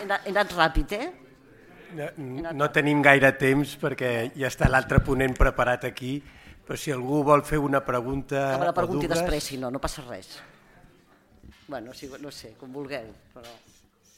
He 0.04 0.32
anat 0.34 0.52
ràpid, 0.58 0.96
eh? 0.98 1.12
no, 2.18 2.52
no 2.54 2.70
tenim 2.74 3.02
gaire 3.06 3.32
temps 3.39 3.76
perquè 3.80 4.13
ja 4.36 4.50
està 4.50 4.70
l'altre 4.70 5.00
ponent 5.06 5.36
preparat 5.38 5.86
aquí, 5.89 6.18
però 6.63 6.78
si 6.80 6.92
algú 6.92 7.22
vol 7.28 7.44
fer 7.48 7.60
una 7.62 7.84
pregunta... 7.86 8.48
Que 8.54 8.63
me 8.63 8.72
la 8.72 8.76
pregunti 8.76 9.10
després, 9.12 9.52
si 9.52 9.60
no, 9.62 9.70
no 9.72 9.82
passa 9.84 10.04
res. 10.08 10.34
Bueno, 11.68 11.94
si, 11.96 12.10
no 12.20 12.32
sé, 12.32 12.54
com 12.60 12.74
vulgueu, 12.74 13.08
però 13.34 13.54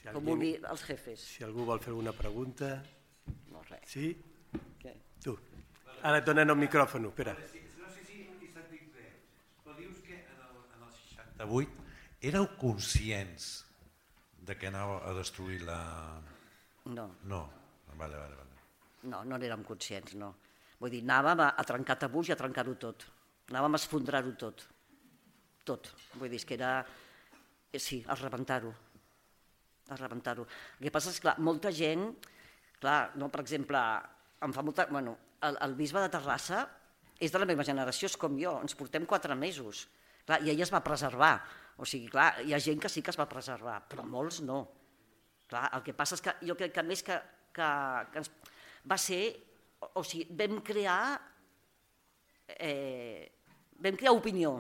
Si 0.06 0.14
com 0.14 0.22
vulgui 0.30 0.52
els 0.62 0.82
jefes. 0.86 1.22
Si 1.36 1.46
algú 1.46 1.66
vol 1.66 1.80
fer 1.82 1.94
una 1.98 2.14
pregunta... 2.14 2.76
No, 3.50 3.64
res. 3.66 3.86
Sí? 3.90 4.12
Què? 4.82 4.94
Tu. 5.24 5.34
Ara 6.06 6.20
et 6.22 6.28
donen 6.28 6.54
el 6.54 6.60
micròfon, 6.62 7.08
espera. 7.10 7.34
No 7.34 7.90
sé 7.90 8.04
si 8.06 8.22
he 8.22 8.28
sentit 8.28 8.54
bé, 8.94 9.08
però 9.64 9.74
dius 9.80 9.98
que 10.06 10.20
en 10.20 10.44
el, 10.46 10.60
en 10.76 10.86
el 10.86 10.94
68 11.46 12.26
éreu 12.26 12.48
conscients 12.60 13.66
de 14.46 14.56
que 14.58 14.68
anava 14.68 15.00
a 15.10 15.14
destruir 15.18 15.62
la... 15.66 15.80
No, 16.86 17.08
No, 17.26 17.50
vale, 17.98 18.16
vale, 18.18 18.36
vale. 18.36 18.52
no, 19.10 19.24
no 19.24 19.38
n'érem 19.38 19.64
conscients, 19.66 20.14
no. 20.18 20.34
Vull 20.80 20.92
dir, 20.92 21.02
anàvem 21.06 21.40
a, 21.42 21.50
a 21.58 21.64
trencar 21.66 21.96
tabús 21.98 22.30
i 22.30 22.34
a 22.34 22.38
trencar-ho 22.38 22.76
tot. 22.82 23.06
Anàvem 23.50 23.74
a 23.74 23.80
esfondrar-ho 23.80 24.34
tot. 24.38 24.66
Tot. 25.66 25.90
Vull 26.20 26.30
dir, 26.30 26.38
és 26.42 26.46
que 26.46 26.58
era... 26.58 26.86
eh, 27.72 27.80
Sí, 27.80 28.04
a 28.08 28.16
rebentar-ho. 28.20 28.74
A 29.90 29.96
rebentar-ho. 29.98 30.46
El 30.80 30.88
que 30.88 30.92
passa 30.94 31.10
és 31.14 31.20
clar, 31.22 31.38
molta 31.40 31.72
gent... 31.72 32.10
Clar, 32.82 33.14
no, 33.18 33.30
per 33.34 33.42
exemple, 33.42 33.80
em 34.46 34.54
fa 34.54 34.62
molta... 34.62 34.86
Bueno, 34.92 35.16
el, 35.48 35.58
el 35.64 35.74
bisbe 35.80 36.02
de 36.04 36.10
Terrassa 36.12 36.66
és 37.18 37.32
de 37.32 37.40
la 37.40 37.48
meva 37.50 37.64
generació, 37.64 38.10
és 38.12 38.18
com 38.20 38.36
jo, 38.38 38.58
ens 38.62 38.76
portem 38.78 39.06
quatre 39.10 39.34
mesos. 39.40 39.86
Clar, 40.26 40.42
I 40.42 40.52
ella 40.54 40.66
es 40.66 40.74
va 40.74 40.84
preservar. 40.84 41.36
O 41.78 41.86
sigui, 41.86 42.10
clar, 42.12 42.32
hi 42.46 42.56
ha 42.56 42.62
gent 42.64 42.82
que 42.82 42.90
sí 42.90 43.04
que 43.04 43.12
es 43.14 43.20
va 43.20 43.28
preservar, 43.30 43.82
però 43.90 44.06
molts 44.08 44.42
no. 44.46 44.62
Clar, 45.50 45.68
el 45.78 45.84
que 45.86 45.94
passa 45.94 46.18
és 46.18 46.24
que 46.26 46.34
jo 46.48 46.56
crec 46.58 46.74
que 46.74 46.84
més 46.86 47.04
que, 47.06 47.18
que, 47.54 47.70
que 48.12 48.22
ens, 48.24 48.32
va 48.90 48.98
ser, 49.02 49.22
o, 49.92 50.04
sigui, 50.04 50.26
vam 50.40 50.62
crear, 50.66 51.00
eh, 52.56 53.28
vam 53.84 54.00
crear 54.00 54.16
opinió. 54.16 54.56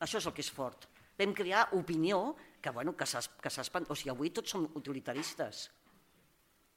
Això 0.00 0.18
és 0.18 0.26
el 0.26 0.34
que 0.34 0.42
és 0.42 0.50
fort. 0.54 0.88
Vam 1.20 1.34
crear 1.36 1.68
opinió 1.76 2.34
que, 2.62 2.72
bueno, 2.72 2.96
que 2.96 3.06
s'ha 3.06 3.20
que 3.42 3.52
s'ha 3.52 3.62
espant... 3.66 3.86
O 3.92 3.96
sigui, 3.96 4.14
avui 4.14 4.32
tots 4.34 4.56
som 4.56 4.66
utilitaristes. 4.80 5.68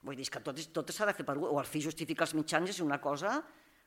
Vull 0.04 0.20
dir, 0.20 0.28
que 0.28 0.42
tot 0.44 0.60
tot 0.76 0.92
s'ha 0.92 1.08
de 1.08 1.16
fer 1.16 1.26
per... 1.26 1.38
O 1.40 1.56
el 1.62 1.70
fi 1.70 1.82
justifica 1.82 2.28
els 2.28 2.36
mitjans 2.36 2.76
és 2.76 2.82
una 2.84 3.00
cosa 3.02 3.38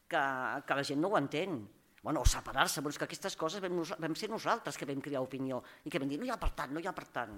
que, 0.09 0.23
que 0.67 0.79
la 0.79 0.85
gent 0.89 1.03
no 1.03 1.13
ho 1.13 1.19
entén. 1.21 1.61
Bueno, 2.07 2.21
o 2.23 2.29
separar-se, 2.31 2.85
però 2.85 2.93
és 2.95 3.01
que 3.03 3.07
aquestes 3.09 3.35
coses 3.35 3.59
vam, 3.59 3.81
vam 3.83 4.13
ser 4.15 4.29
nosaltres 4.31 4.77
que 4.79 4.87
vam 4.87 5.01
crear 5.03 5.25
opinió 5.25 5.57
i 5.83 5.91
que 5.91 5.99
vam 5.99 6.07
dir 6.07 6.21
no 6.21 6.27
hi 6.29 6.31
ha 6.31 6.37
per 6.39 6.53
tant, 6.55 6.71
no 6.71 6.79
hi 6.79 6.87
ha 6.87 6.93
per 6.95 7.09
tant. 7.11 7.33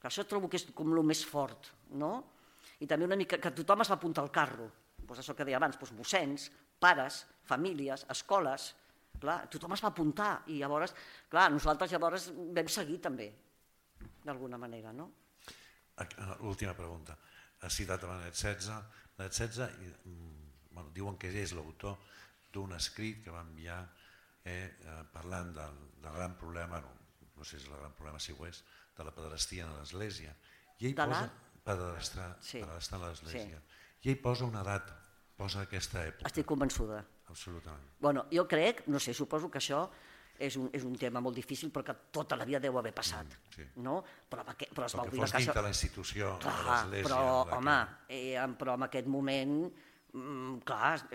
Que 0.00 0.08
això 0.08 0.22
trobo 0.24 0.48
que 0.48 0.56
és 0.56 0.62
com 0.72 0.88
el 0.88 1.02
més 1.04 1.20
fort, 1.28 1.68
no? 2.00 2.08
I 2.80 2.88
també 2.88 3.04
una 3.04 3.18
mica 3.20 3.36
que 3.36 3.52
tothom 3.52 3.84
es 3.84 3.90
va 3.92 3.98
apuntar 4.00 4.24
al 4.24 4.30
carro. 4.32 4.70
Pues 5.04 5.20
això 5.20 5.36
que 5.36 5.44
deia 5.44 5.58
abans, 5.60 5.76
doncs 5.76 5.92
mossens, 5.98 6.46
pares, 6.80 7.18
famílies, 7.44 8.06
escoles, 8.14 8.70
clar, 9.20 9.36
tothom 9.52 9.76
es 9.76 9.84
va 9.84 9.90
apuntar 9.92 10.30
i 10.48 10.62
llavors, 10.62 10.96
clar, 11.28 11.50
nosaltres 11.52 11.92
llavors 11.92 12.30
vam 12.56 12.72
seguir 12.72 12.96
també, 13.04 13.28
d'alguna 14.24 14.56
manera, 14.56 14.94
no? 14.96 15.10
Eh, 16.00 16.08
L'última 16.40 16.72
pregunta. 16.72 17.18
Has 17.60 17.76
citat 17.82 18.08
a 18.08 18.14
Benet 18.14 18.40
XVI. 18.40 18.80
Benet 19.20 19.36
XVI 19.42 19.92
bueno, 20.72 20.88
diuen 20.96 21.20
que 21.20 21.28
és 21.36 21.52
l'autor 21.52 22.00
d'un 22.56 22.72
escrit 22.80 23.20
que 23.24 23.36
va 23.36 23.44
enviar 23.44 23.82
eh, 24.46 24.76
eh, 24.78 25.02
parlant 25.12 25.50
del, 25.56 25.78
del 26.00 26.12
gran 26.14 26.36
problema, 26.38 26.78
no, 26.80 26.92
no 27.36 27.44
sé 27.44 27.58
si 27.58 27.66
el 27.66 27.76
gran 27.76 27.92
problema 27.98 28.20
si 28.22 28.32
ho 28.32 28.46
és, 28.46 28.62
de 28.96 29.04
la 29.04 29.12
pederastia 29.12 29.66
a 29.66 29.74
l'Església. 29.80 30.32
I 30.78 30.86
ell 30.90 30.94
De 30.94 31.04
posa 31.06 31.26
pederastar, 31.66 32.36
Sí. 32.40 32.62
a 32.62 32.76
l'Església. 33.02 33.60
I 34.06 34.10
ell 34.12 34.20
posa 34.22 34.44
una 34.46 34.62
data, 34.62 34.94
posa 35.36 35.64
aquesta 35.66 36.04
època. 36.06 36.30
Estic 36.30 36.46
convençuda. 36.46 37.02
Absolutament. 37.28 37.96
Bueno, 37.98 38.26
jo 38.32 38.46
crec, 38.46 38.84
no 38.86 39.00
sé, 39.02 39.12
suposo 39.12 39.50
que 39.50 39.58
això 39.58 39.88
és 40.38 40.54
un, 40.60 40.68
és 40.76 40.84
un 40.84 40.94
tema 41.00 41.18
molt 41.24 41.34
difícil 41.34 41.72
perquè 41.72 41.94
tota 42.12 42.36
la 42.36 42.44
vida 42.44 42.60
deu 42.60 42.76
haver 42.78 42.92
passat, 42.94 43.26
Mm, 43.26 43.54
sí. 43.56 43.64
no? 43.82 44.02
Però, 44.30 44.44
aquest, 44.46 44.70
però 44.76 44.86
es 44.86 44.94
va 44.94 45.02
obrir 45.02 45.18
la 45.20 45.26
casa... 45.26 45.38
dintre 45.42 45.62
la 45.62 45.68
institució 45.72 46.34
de 46.36 46.44
Clar, 46.44 46.86
l'Església. 46.86 47.08
però, 47.08 47.44
de 47.44 47.50
la 47.50 47.56
home, 47.56 47.76
que- 48.06 48.14
eh, 48.14 48.36
en- 48.36 48.56
però 48.56 48.74
en 48.76 48.82
aquest 48.84 49.06
moment, 49.08 49.72
mm, 50.12 50.58
clar, 50.62 51.08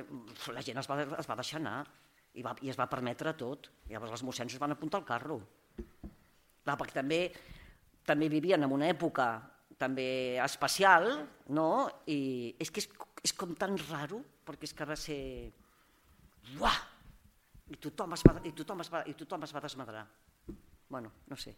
la 0.52 0.62
gent 0.64 0.78
es 0.80 0.90
va, 0.90 1.02
es 1.04 1.30
va 1.30 1.36
deixar 1.36 1.60
anar 1.62 1.88
i, 2.34 2.44
va, 2.46 2.54
i 2.64 2.72
es 2.72 2.80
va 2.80 2.90
permetre 2.92 3.34
tot. 3.38 3.70
Llavors 3.92 4.16
els 4.18 4.26
mossens 4.28 4.56
es 4.56 4.62
van 4.62 4.76
apuntar 4.76 5.02
al 5.02 5.08
carro. 5.08 5.40
Clar, 6.62 6.78
perquè 6.78 6.96
també, 7.00 7.22
també 8.08 8.30
vivien 8.32 8.64
en 8.64 8.76
una 8.76 8.90
època 8.92 9.34
també 9.82 10.38
especial, 10.44 11.10
no? 11.50 11.90
I 12.06 12.54
és 12.62 12.70
que 12.70 12.84
és, 12.84 12.90
és 13.26 13.34
com 13.34 13.56
tan 13.58 13.78
raro, 13.90 14.22
perquè 14.46 14.70
és 14.70 14.76
que 14.78 14.88
va 14.88 14.98
ser... 15.00 15.22
Uah! 16.60 16.80
I 17.72 17.78
tothom 17.80 18.14
es 18.18 18.24
va, 18.28 18.36
i 18.44 18.52
tothom 18.56 18.84
es 18.84 18.90
va, 18.92 19.06
i 19.08 19.16
tothom 19.16 19.48
es 19.48 19.54
va 19.56 19.64
desmadrar. 19.64 20.04
Bueno, 20.92 21.12
no 21.32 21.38
sé. 21.40 21.56